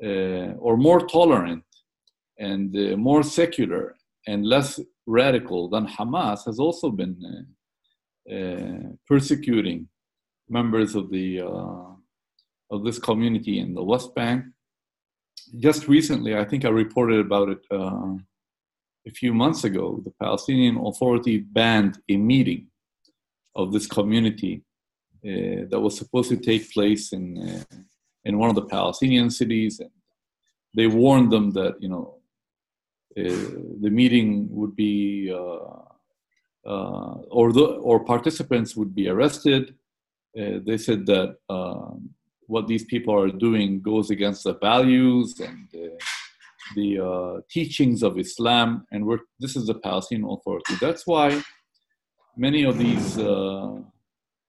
[0.04, 1.64] uh, or more tolerant
[2.38, 3.96] and more secular
[4.28, 7.16] and less radical than Hamas, has also been
[9.08, 9.88] persecuting
[10.48, 11.40] members of the
[12.70, 14.44] of this community in the West Bank.
[15.58, 20.00] Just recently, I think I reported about it a few months ago.
[20.04, 22.68] The Palestinian Authority banned a meeting
[23.54, 24.62] of this community
[25.24, 27.76] uh, that was supposed to take place in uh,
[28.24, 29.90] in one of the Palestinian cities, and
[30.76, 32.18] they warned them that you know
[33.18, 33.48] uh,
[33.84, 35.82] the meeting would be uh,
[36.66, 39.74] uh, or the or participants would be arrested.
[40.38, 42.10] Uh, they said that um,
[42.48, 45.68] what these people are doing goes against the values and
[46.74, 49.00] the teachings of Islam, and
[49.38, 50.74] this is the Palestinian Authority.
[50.80, 51.28] That's why
[52.36, 53.16] many of these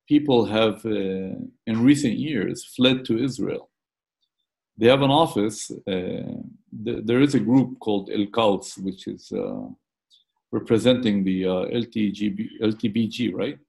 [0.10, 1.36] people have, uh,
[1.70, 3.70] in recent years, fled to Israel.
[4.76, 5.60] They have an office.
[5.94, 6.40] Uh,
[6.86, 9.68] th- there is a group called El Quds, which is uh,
[10.52, 12.40] representing the uh, LTGB,
[12.70, 13.60] LTBG, right,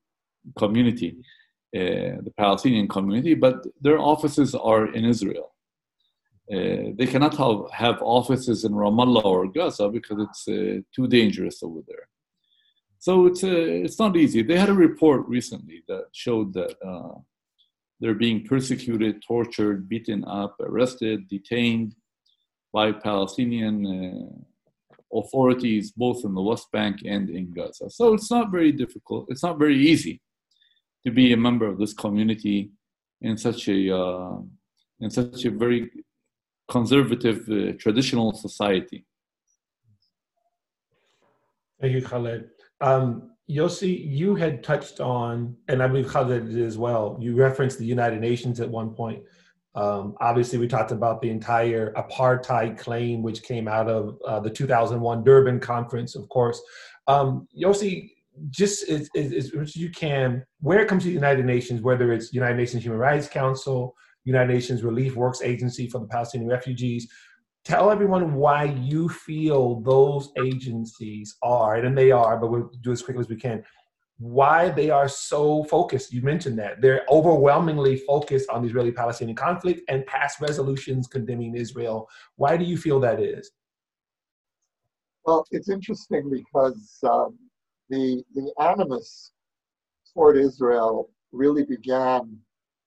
[0.56, 1.39] community, uh,
[1.72, 5.54] the Palestinian community, but their offices are in Israel.
[6.52, 10.44] Uh, they cannot have, have offices in Ramallah or Gaza because it's
[10.94, 12.08] too dangerous over there.
[12.98, 14.42] So it's uh, it's not easy.
[14.42, 17.14] They had a report recently that showed that uh,
[18.00, 21.94] they're being persecuted, tortured, beaten up, arrested, detained
[22.74, 27.88] by Palestinian uh, authorities, both in the West Bank and in Gaza.
[27.88, 29.26] So it's not very difficult.
[29.30, 30.20] It's not very easy
[31.04, 32.70] to be a member of this community
[33.20, 34.38] in such a uh,
[35.00, 35.90] in such a very
[36.68, 39.04] conservative, uh, traditional society.
[41.80, 42.50] Thank you, Khaled.
[42.80, 47.78] Um, Yossi, you had touched on, and I believe Khaled did as well, you referenced
[47.78, 49.22] the United Nations at one point.
[49.74, 54.50] Um, obviously, we talked about the entire apartheid claim, which came out of uh, the
[54.50, 56.60] 2001 Durban conference, of course.
[57.06, 58.12] Um, Yossi,
[58.48, 62.12] just as, as, much as you can, where it comes to the United Nations, whether
[62.12, 67.08] it's United Nations Human Rights Council, United Nations Relief Works Agency for the Palestinian Refugees,
[67.64, 73.02] tell everyone why you feel those agencies are, and they are, but we'll do as
[73.02, 73.62] quickly as we can,
[74.18, 76.12] why they are so focused.
[76.12, 76.80] You mentioned that.
[76.80, 82.08] They're overwhelmingly focused on the Israeli Palestinian conflict and past resolutions condemning Israel.
[82.36, 83.50] Why do you feel that is?
[85.24, 87.38] Well, it's interesting because um,
[87.90, 89.32] the, the animus
[90.14, 92.38] toward Israel really began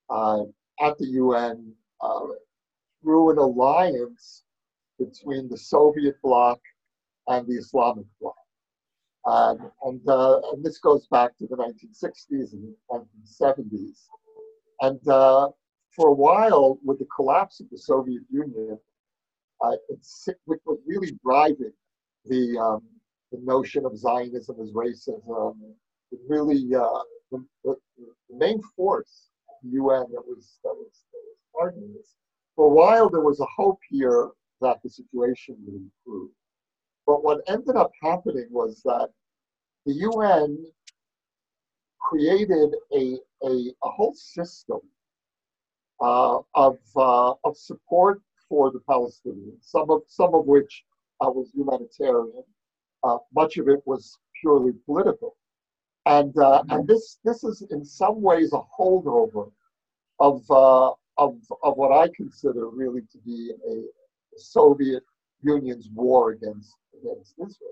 [0.10, 0.44] uh,
[0.82, 2.28] at the UN uh,
[3.02, 4.44] through an alliance
[4.98, 6.60] between the Soviet bloc
[7.28, 8.36] and the Islamic bloc.
[9.26, 14.08] Um, and, uh, and this goes back to the 1960s and 1970s.
[14.82, 15.50] And uh,
[15.96, 18.78] for a while, with the collapse of the Soviet Union,
[19.62, 19.76] uh,
[20.46, 21.72] which was really driving
[22.26, 22.82] the, um,
[23.34, 25.54] the notion of Zionism as racism,
[26.30, 27.00] really uh,
[27.32, 27.76] the, the,
[28.30, 32.16] main force of the UN that was, that was, that was targeting this.
[32.56, 34.30] For a while, there was a hope here
[34.62, 36.32] that the situation would improve.
[37.06, 39.10] But what ended up happening was that
[39.86, 40.66] the UN
[42.00, 44.80] created a, a, a whole system
[46.02, 50.84] uh, of, uh, of support for the Palestinians, some of, some of which
[51.22, 52.44] uh, was humanitarian,
[53.04, 55.36] uh, much of it was purely political.
[56.06, 59.52] And, uh, and this, this is in some ways a holdover
[60.20, 63.84] of, uh, of, of what I consider really to be a,
[64.36, 65.04] Soviet
[65.44, 67.72] Union's war against, against Israel.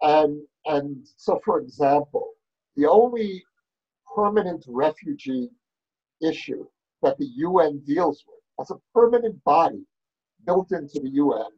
[0.00, 2.30] And, and so, for example,
[2.74, 3.44] the only
[4.16, 5.50] permanent refugee
[6.22, 6.66] issue
[7.02, 9.84] that the UN deals with as a permanent body
[10.46, 11.50] built into the UN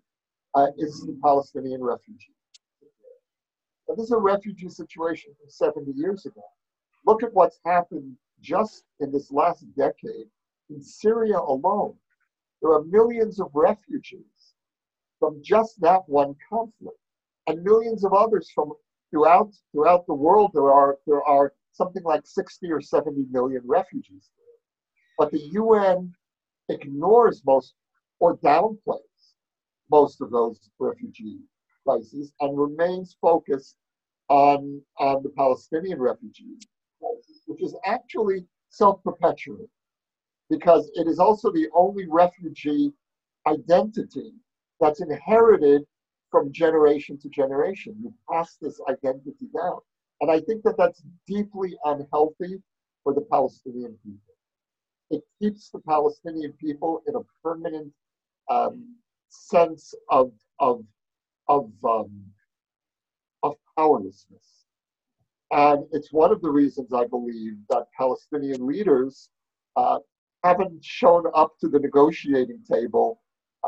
[0.55, 2.35] uh, is the Palestinian refugee.
[3.97, 6.45] This is a refugee situation from 70 years ago.
[7.05, 10.29] Look at what's happened just in this last decade
[10.71, 11.95] in Syria alone.
[12.63, 14.55] There are millions of refugees
[15.19, 16.99] from just that one conflict,
[17.47, 18.73] and millions of others from
[19.11, 20.53] throughout throughout the world.
[20.55, 24.31] There are there are something like 60 or 70 million refugees.
[25.19, 26.15] but the UN
[26.69, 27.75] ignores most
[28.21, 29.35] or downplays
[29.91, 31.41] most of those refugee
[31.87, 33.77] crises and remains focused
[34.29, 36.57] on, on the Palestinian refugee
[37.01, 39.69] crisis, which is actually self-perpetuating
[40.49, 42.93] because it is also the only refugee
[43.47, 44.33] identity
[44.81, 45.83] that's inherited
[46.31, 47.95] from generation to generation.
[48.03, 49.79] You pass this identity down.
[50.21, 52.63] And I think that that's deeply unhealthy
[53.03, 54.35] for the Palestinian people.
[55.11, 57.93] It keeps the Palestinian people in a permanent
[58.51, 58.97] um,
[59.29, 60.85] sense of, of,
[61.55, 62.13] of, um,
[63.43, 64.49] of powerlessness.
[65.51, 69.31] And it's one of the reasons I believe that Palestinian leaders
[69.77, 69.99] uh,
[70.45, 73.09] haven't shown up to the negotiating table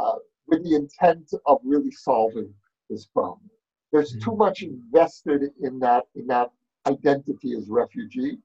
[0.01, 0.19] uh,
[0.49, 2.51] with the intent of really solving
[2.89, 3.51] this problem.
[3.91, 6.49] There's too much invested in that in that
[6.87, 8.39] identity as refugee,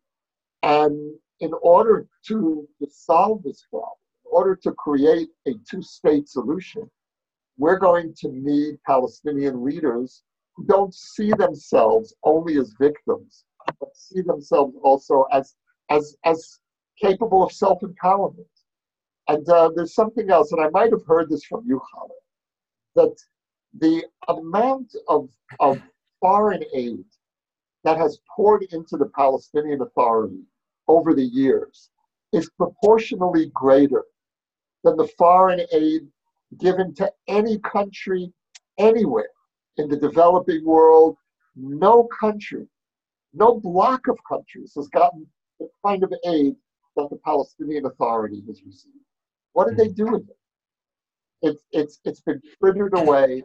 [0.64, 0.96] and
[1.40, 6.84] in order to, to solve this problem, in order to create a two-state solution,
[7.58, 10.24] we're going to need Palestinian leaders
[10.55, 13.45] who don't see themselves only as victims,
[13.80, 15.55] but see themselves also as
[15.89, 16.60] as as
[17.01, 18.45] capable of self-empowerment.
[19.28, 22.12] And uh, there's something else, and I might have heard this from you, Khaled,
[22.95, 23.16] that
[23.80, 25.30] the amount of,
[25.60, 25.82] of
[26.22, 27.03] foreign aid
[27.84, 30.43] that has poured into the Palestinian Authority
[30.88, 31.89] over the years
[32.34, 34.05] is proportionally greater
[34.84, 36.08] than the foreign aid
[36.60, 38.32] given to any country
[38.78, 39.30] anywhere
[39.78, 41.18] in the developing world.
[41.56, 42.68] No country,
[43.34, 45.26] no block of countries has gotten
[45.60, 46.56] the kind of aid
[46.95, 48.95] that the Palestinian Authority has received.
[49.54, 50.38] What did they do with it?
[51.41, 53.43] It's, it's, it's been frittered away.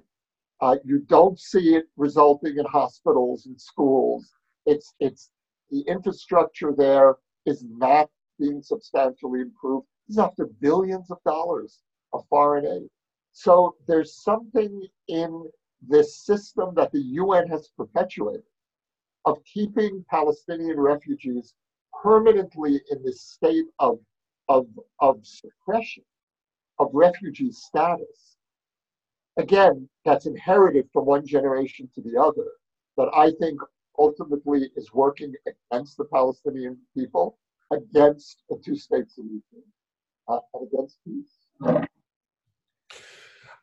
[0.61, 4.31] Uh, you don't see it resulting in hospitals and schools.
[4.67, 5.31] It's, it's
[5.71, 9.87] the infrastructure there is not being substantially improved.
[10.07, 11.81] This is after billions of dollars
[12.13, 12.89] of foreign aid.
[13.33, 15.51] So there's something in
[15.87, 18.45] this system that the UN has perpetuated
[19.25, 21.55] of keeping Palestinian refugees
[22.03, 23.99] permanently in this state of,
[24.49, 24.67] of,
[25.01, 26.05] of suppression,
[26.79, 28.37] of refugee status.
[29.37, 32.47] Again, that's inherited from one generation to the other,
[32.97, 33.61] that I think
[33.99, 37.39] ultimately is working against the Palestinian people,
[37.71, 39.63] against a two state solution,
[40.29, 41.89] uh, and against peace.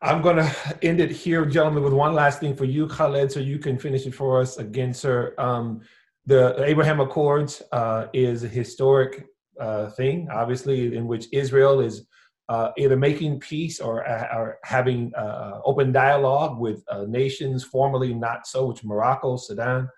[0.01, 3.41] I'm going to end it here, gentlemen, with one last thing for you, Khaled, so
[3.41, 5.33] you can finish it for us again, sir.
[5.37, 5.81] Um,
[6.25, 9.25] the Abraham Accords uh, is a historic
[9.59, 12.07] uh, thing, obviously, in which Israel is
[12.47, 18.13] uh, either making peace or, uh, or having uh, open dialogue with uh, nations formerly
[18.13, 19.89] not so, which Morocco, Sudan.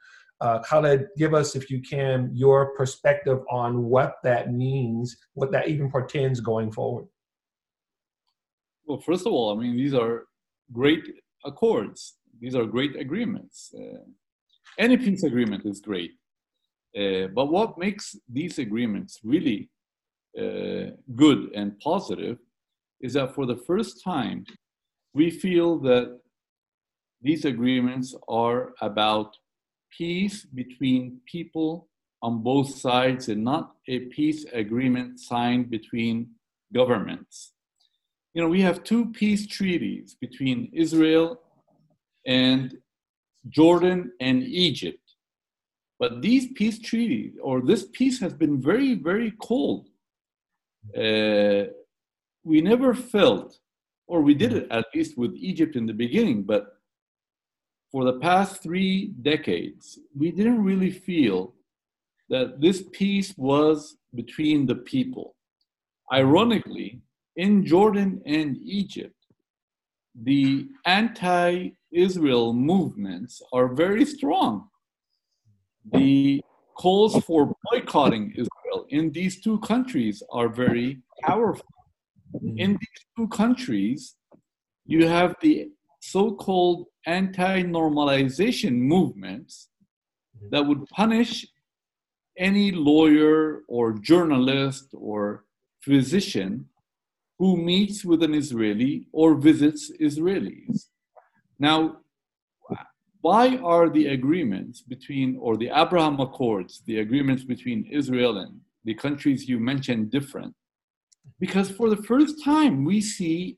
[0.65, 5.91] Khaled, give us, if you can, your perspective on what that means, what that even
[5.91, 7.05] portends going forward.
[8.91, 10.25] Well, first of all, I mean, these are
[10.73, 11.05] great
[11.45, 12.17] accords.
[12.41, 13.73] These are great agreements.
[13.73, 14.03] Uh,
[14.77, 16.11] any peace agreement is great.
[16.93, 19.69] Uh, but what makes these agreements really
[20.37, 22.37] uh, good and positive
[22.99, 24.43] is that for the first time,
[25.13, 26.19] we feel that
[27.21, 29.37] these agreements are about
[29.97, 31.87] peace between people
[32.21, 36.31] on both sides and not a peace agreement signed between
[36.73, 37.53] governments.
[38.33, 41.41] You know, we have two peace treaties between Israel
[42.25, 42.77] and
[43.49, 44.99] Jordan and Egypt.
[45.99, 49.89] But these peace treaties, or this peace has been very, very cold.
[50.97, 51.65] Uh,
[52.43, 53.59] we never felt,
[54.07, 56.77] or we did it at least with Egypt in the beginning, but
[57.91, 61.53] for the past three decades, we didn't really feel
[62.29, 65.35] that this peace was between the people.
[66.11, 67.01] Ironically,
[67.35, 69.15] in Jordan and Egypt,
[70.15, 74.67] the anti Israel movements are very strong.
[75.93, 76.41] The
[76.77, 81.65] calls for boycotting Israel in these two countries are very powerful.
[82.35, 82.57] Mm-hmm.
[82.57, 84.15] In these two countries,
[84.85, 89.69] you have the so called anti normalization movements
[90.37, 90.49] mm-hmm.
[90.51, 91.45] that would punish
[92.37, 95.45] any lawyer or journalist or
[95.81, 96.65] physician
[97.41, 100.89] who meets with an Israeli or visits Israelis.
[101.57, 101.97] Now,
[103.21, 108.93] why are the agreements between, or the Abraham Accords, the agreements between Israel and the
[108.93, 110.53] countries you mentioned different?
[111.39, 113.57] Because for the first time, we see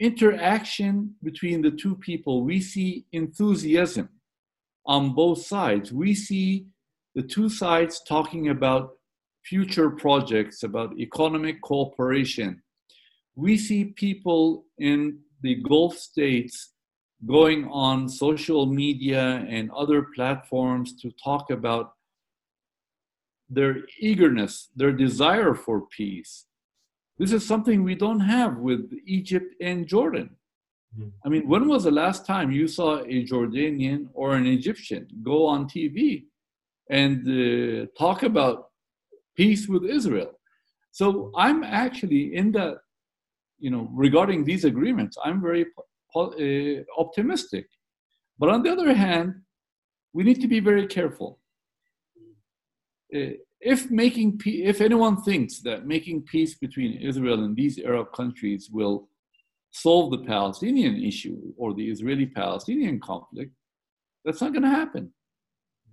[0.00, 2.42] interaction between the two people.
[2.42, 4.08] We see enthusiasm
[4.86, 5.92] on both sides.
[5.92, 6.68] We see
[7.14, 8.95] the two sides talking about
[9.48, 12.62] future projects, about economic cooperation,
[13.36, 16.72] we see people in the Gulf states
[17.26, 21.92] going on social media and other platforms to talk about
[23.48, 26.46] their eagerness, their desire for peace.
[27.18, 30.30] This is something we don't have with Egypt and Jordan.
[30.98, 31.12] Mhm.
[31.24, 35.46] I mean, when was the last time you saw a Jordanian or an Egyptian go
[35.46, 36.26] on TV
[36.90, 38.56] and uh, talk about
[39.36, 40.32] peace with Israel?
[40.92, 42.78] So I'm actually in the,
[43.58, 45.66] you know, regarding these agreements, I'm very
[46.14, 47.66] uh, optimistic.
[48.38, 49.34] But on the other hand,
[50.12, 51.38] we need to be very careful.
[53.14, 58.68] Uh, if making if anyone thinks that making peace between Israel and these Arab countries
[58.70, 59.08] will
[59.70, 63.52] solve the Palestinian issue or the Israeli-Palestinian conflict,
[64.24, 65.12] that's not going to happen.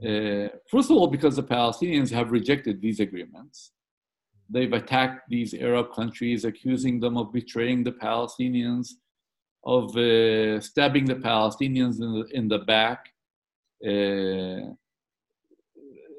[0.02, 3.72] Uh, first of all, because the Palestinians have rejected these agreements.
[4.50, 8.90] They've attacked these Arab countries, accusing them of betraying the Palestinians,
[9.64, 13.10] of uh, stabbing the Palestinians in the, in the back.
[13.86, 14.74] Uh,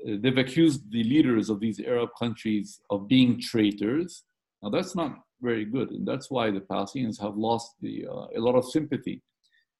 [0.06, 4.24] they've accused the leaders of these Arab countries of being traitors.
[4.62, 8.40] Now, that's not very good, and that's why the Palestinians have lost the, uh, a
[8.40, 9.22] lot of sympathy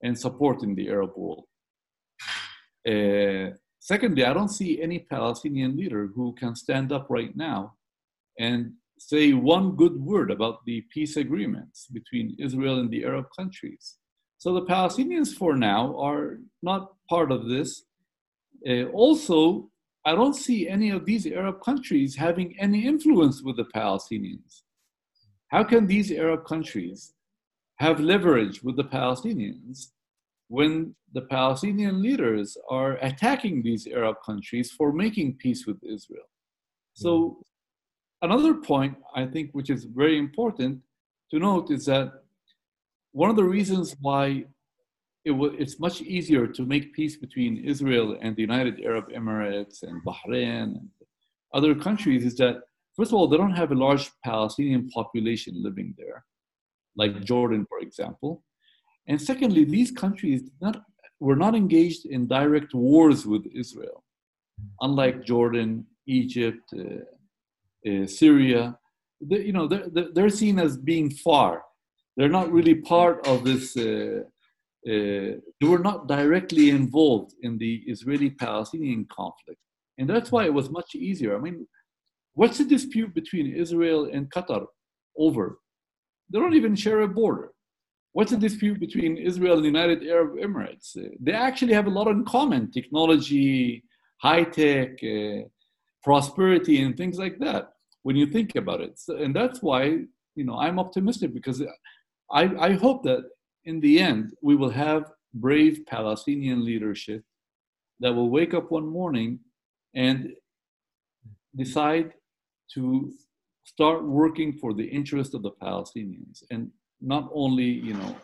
[0.02, 1.46] and support in the Arab world.
[2.86, 7.74] Uh, secondly, I don't see any Palestinian leader who can stand up right now
[8.38, 13.96] and say one good word about the peace agreements between Israel and the Arab countries.
[14.38, 17.84] So the Palestinians, for now, are not part of this.
[18.66, 19.68] Uh, also,
[20.06, 24.62] I don't see any of these Arab countries having any influence with the Palestinians.
[25.48, 27.12] How can these Arab countries
[27.80, 29.88] have leverage with the Palestinians
[30.56, 36.28] when the Palestinian leaders are attacking these Arab countries for making peace with Israel?
[37.02, 38.26] So, hmm.
[38.28, 40.74] another point I think which is very important
[41.30, 42.08] to note is that
[43.22, 44.44] one of the reasons why
[45.28, 49.76] it w- it's much easier to make peace between Israel and the United Arab Emirates
[49.88, 50.88] and Bahrain and
[51.58, 52.56] other countries is that,
[52.96, 56.18] first of all, they don't have a large Palestinian population living there,
[57.00, 58.32] like Jordan, for example.
[59.08, 60.82] And secondly, these countries not,
[61.20, 64.02] were not engaged in direct wars with Israel,
[64.80, 68.78] unlike Jordan, Egypt, uh, uh, Syria.
[69.20, 71.62] They, you know, they're, they're- they're seen as being far.
[72.16, 73.76] They're not really part of this.
[73.76, 74.20] Uh,
[74.86, 79.58] uh, they were not directly involved in the Israeli-Palestinian conflict,
[79.98, 81.36] and that's why it was much easier.
[81.36, 81.66] I mean,
[82.34, 84.66] what's the dispute between Israel and Qatar
[85.18, 85.58] over?
[86.30, 87.53] They don't even share a border.
[88.14, 90.96] What's the dispute between Israel and the United Arab Emirates?
[90.96, 93.82] Uh, they actually have a lot in common: technology,
[94.18, 95.40] high tech, uh,
[96.00, 97.72] prosperity, and things like that.
[98.04, 99.82] When you think about it, so, and that's why
[100.36, 101.60] you know I'm optimistic because
[102.30, 103.24] I, I hope that
[103.64, 107.24] in the end, we will have brave Palestinian leadership
[107.98, 109.40] that will wake up one morning
[109.96, 110.34] and
[111.56, 112.12] decide
[112.74, 113.12] to
[113.64, 116.70] start working for the interest of the Palestinians and
[117.00, 118.16] not only, you know,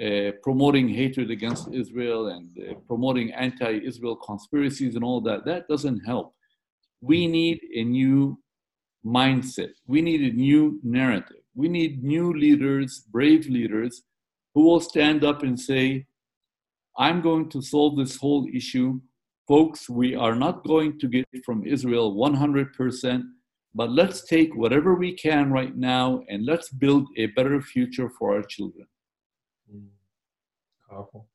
[0.00, 5.44] uh, promoting hatred against Israel and uh, promoting anti-Israel conspiracies and all that.
[5.44, 6.34] That doesn't help.
[7.00, 8.38] We need a new
[9.04, 9.70] mindset.
[9.86, 11.42] We need a new narrative.
[11.54, 14.02] We need new leaders, brave leaders
[14.54, 16.06] who will stand up and say,
[16.98, 19.00] I'm going to solve this whole issue.
[19.46, 23.22] Folks, we are not going to get from Israel 100%,
[23.76, 28.34] but let's take whatever we can right now and let's build a better future for
[28.34, 28.86] our children.
[30.88, 31.28] Powerful.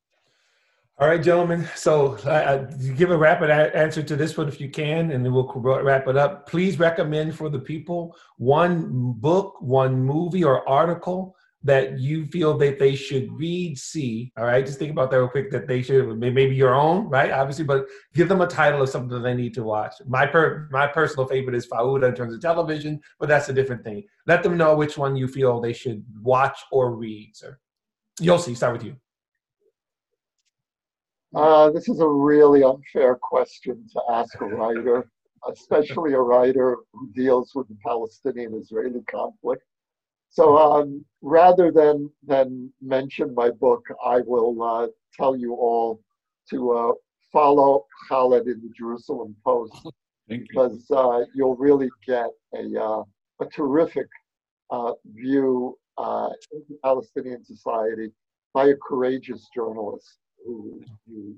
[0.98, 1.68] All right, gentlemen.
[1.74, 2.64] So, uh,
[2.96, 6.06] give a rapid a- answer to this one if you can, and then we'll wrap
[6.06, 6.48] it up.
[6.48, 12.78] Please recommend for the people one book, one movie, or article that you feel that
[12.78, 14.32] they should read, see.
[14.36, 15.50] All right, just think about that real quick.
[15.50, 17.30] That they should maybe your own, right?
[17.30, 19.94] Obviously, but give them a title of something that they need to watch.
[20.06, 23.84] My per my personal favorite is Fauda in terms of television, but that's a different
[23.84, 24.04] thing.
[24.26, 27.58] Let them know which one you feel they should watch or read, sir.
[28.20, 28.96] Yossi, start with you.
[31.34, 35.08] Uh, this is a really unfair question to ask a writer,
[35.50, 39.62] especially a writer who deals with the Palestinian-Israeli conflict.
[40.32, 46.00] So um, rather than than mention my book, I will uh, tell you all
[46.48, 46.92] to uh,
[47.30, 49.74] follow Khaled in the Jerusalem Post
[50.28, 50.46] Thank you.
[50.48, 53.02] because uh, you'll really get a uh,
[53.42, 54.06] a terrific
[54.70, 58.10] uh, view uh, into Palestinian society
[58.54, 61.36] by a courageous journalist who who,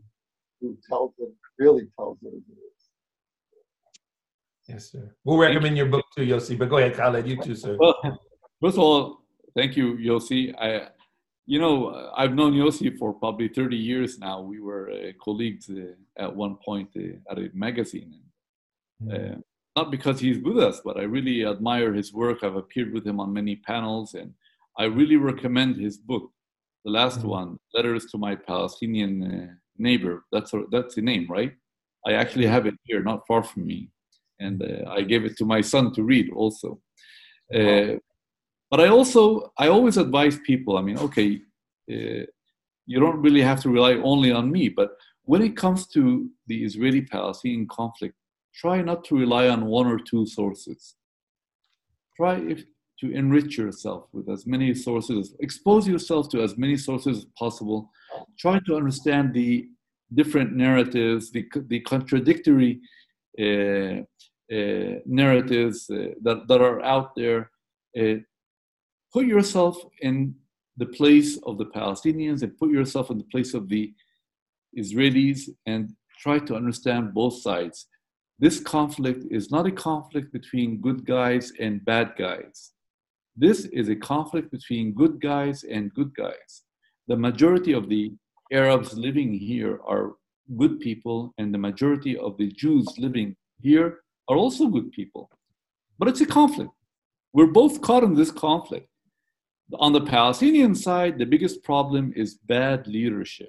[0.61, 2.83] who tells it really tells it as it is.
[4.69, 5.17] Yes, sir.
[5.25, 6.57] We'll recommend your book too, Yossi.
[6.57, 7.27] But go ahead, Khaled.
[7.27, 7.77] You too, sir.
[8.61, 9.21] First of all,
[9.57, 10.55] thank you, Yossi.
[10.59, 10.89] I,
[11.47, 14.41] you know, I've known Yossi for probably 30 years now.
[14.41, 18.21] We were uh, colleagues uh, at one point uh, at a magazine.
[19.13, 19.37] Uh,
[19.77, 22.39] not because he's with us, but I really admire his work.
[22.43, 24.33] I've appeared with him on many panels, and
[24.79, 26.31] I really recommend his book,
[26.85, 27.29] the last Mhm.
[27.29, 31.53] one, "Letters to My Palestinian uh, Neighbor." That's that's the name, right?
[32.07, 33.91] I actually have it here, not far from me,
[34.39, 36.81] and uh, I gave it to my son to read also.
[37.53, 37.99] Uh,
[38.75, 40.77] but I also I always advise people.
[40.77, 41.41] I mean, okay,
[41.95, 42.25] uh,
[42.87, 44.89] you don't really have to rely only on me, but
[45.23, 48.17] when it comes to the Israeli-Palestinian conflict,
[48.53, 50.97] try not to rely on one or two sources.
[52.17, 52.65] Try if,
[52.99, 57.93] to enrich yourself with as many sources, expose yourself to as many sources as possible.
[58.41, 59.69] Try to understand the
[60.13, 62.81] different narratives, the, the contradictory
[63.39, 63.99] uh,
[64.53, 67.53] uh, narratives uh, that, that are out there.
[69.15, 70.35] Put yourself in
[70.77, 73.95] the place of the Palestinians and put yourself in the place of the
[74.77, 77.87] Israelis and try to understand both sides.
[78.41, 82.73] This conflict is not a conflict between good guys and bad guys.
[83.37, 86.63] This is a conflict between good guys and good guys.
[87.07, 88.13] The majority of the
[88.53, 90.15] Arabs living here are
[90.57, 95.31] good people, and the majority of the Jews living here are also good people.
[96.01, 96.73] But it's a conflict.
[97.33, 98.89] We're both caught in this conflict.
[99.73, 103.49] On the Palestinian side, the biggest problem is bad leadership.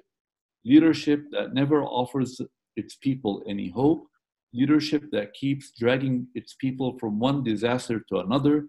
[0.64, 2.40] Leadership that never offers
[2.74, 4.06] its people any hope,
[4.52, 8.66] leadership that keeps dragging its people from one disaster to another,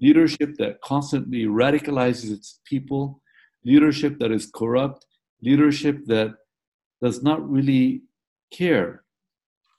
[0.00, 3.22] leadership that constantly radicalizes its people,
[3.64, 5.06] leadership that is corrupt,
[5.42, 6.34] leadership that
[7.02, 8.02] does not really
[8.50, 9.04] care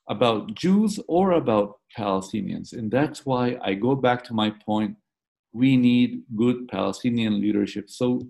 [0.07, 2.73] about Jews or about Palestinians.
[2.73, 4.95] And that's why I go back to my point
[5.53, 7.89] we need good Palestinian leadership.
[7.89, 8.21] So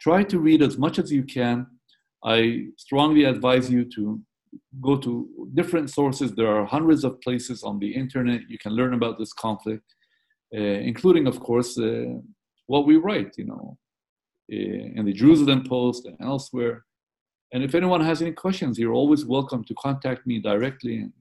[0.00, 1.66] try to read as much as you can.
[2.24, 4.20] I strongly advise you to
[4.80, 6.32] go to different sources.
[6.32, 9.84] There are hundreds of places on the internet you can learn about this conflict,
[10.54, 12.14] uh, including, of course, uh,
[12.66, 13.78] what we write, you know,
[14.52, 16.84] uh, in the Jerusalem Post and elsewhere.
[17.52, 21.12] And if anyone has any questions, you're always welcome to contact me directly and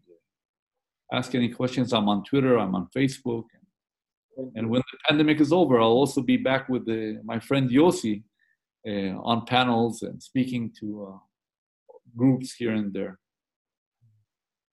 [1.14, 1.94] ask any questions.
[1.94, 3.46] I'm on Twitter, I'm on Facebook.
[4.56, 8.24] And when the pandemic is over, I'll also be back with the, my friend Yossi
[8.88, 11.18] uh, on panels and speaking to uh,
[12.16, 13.20] groups here and there.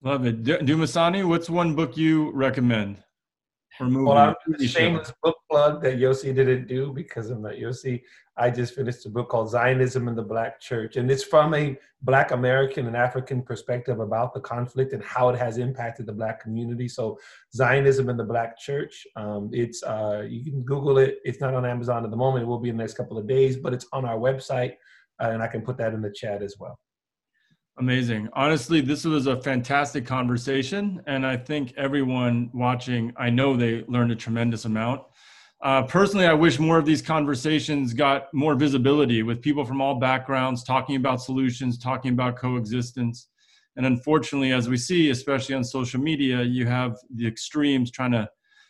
[0.02, 0.42] Love it.
[0.42, 3.02] D- Dumisani, what's one book you recommend?
[3.90, 4.04] Movie?
[4.04, 4.78] Well, I'm TV a show?
[4.80, 8.02] shameless book plug that Yossi didn't do because I'm not Yossi.
[8.36, 11.76] I just finished a book called Zionism in the Black Church, and it's from a
[12.00, 16.42] Black American and African perspective about the conflict and how it has impacted the Black
[16.42, 16.88] community.
[16.88, 17.18] So,
[17.54, 19.06] Zionism in the Black Church.
[19.16, 21.18] Um, it's uh, you can Google it.
[21.24, 22.44] It's not on Amazon at the moment.
[22.44, 24.76] It will be in the next couple of days, but it's on our website,
[25.20, 26.78] uh, and I can put that in the chat as well.
[27.82, 28.28] Amazing.
[28.34, 31.02] Honestly, this was a fantastic conversation.
[31.08, 35.02] And I think everyone watching, I know they learned a tremendous amount.
[35.60, 39.96] Uh, personally, I wish more of these conversations got more visibility with people from all
[39.96, 43.26] backgrounds talking about solutions, talking about coexistence.
[43.74, 48.28] And unfortunately, as we see, especially on social media, you have the extremes trying to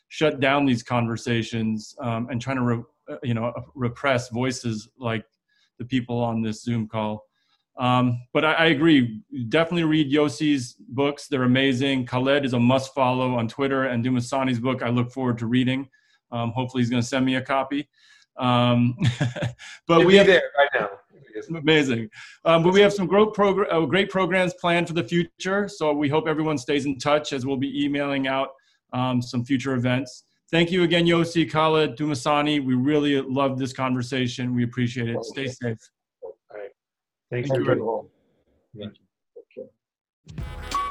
[0.08, 5.26] shut down these conversations um, and trying to, re- uh, you know, repress voices like
[5.78, 7.26] the people on this Zoom call.
[7.76, 9.22] Um, but I, I agree.
[9.48, 11.28] Definitely read Yossi's books.
[11.28, 12.06] They're amazing.
[12.06, 15.88] Khaled is a must follow on Twitter, and Dumisani's book I look forward to reading.
[16.30, 17.88] Um, hopefully, he's going to send me a copy.
[18.36, 18.96] Um,
[19.86, 20.90] but It'll we have there right now.
[21.56, 22.08] amazing.
[22.44, 25.68] Um, but we have some great, progr- uh, great programs planned for the future.
[25.68, 28.50] So we hope everyone stays in touch as we'll be emailing out
[28.92, 30.24] um, some future events.
[30.50, 32.62] Thank you again, Yossi, Khaled, Dumasani.
[32.62, 34.54] We really loved this conversation.
[34.54, 35.24] We appreciate it.
[35.24, 35.78] Stay safe.
[37.32, 37.48] Thanks.
[37.48, 37.66] Thank you.
[37.66, 38.10] Thank you all.
[38.74, 38.86] Yeah.
[39.58, 40.81] Okay.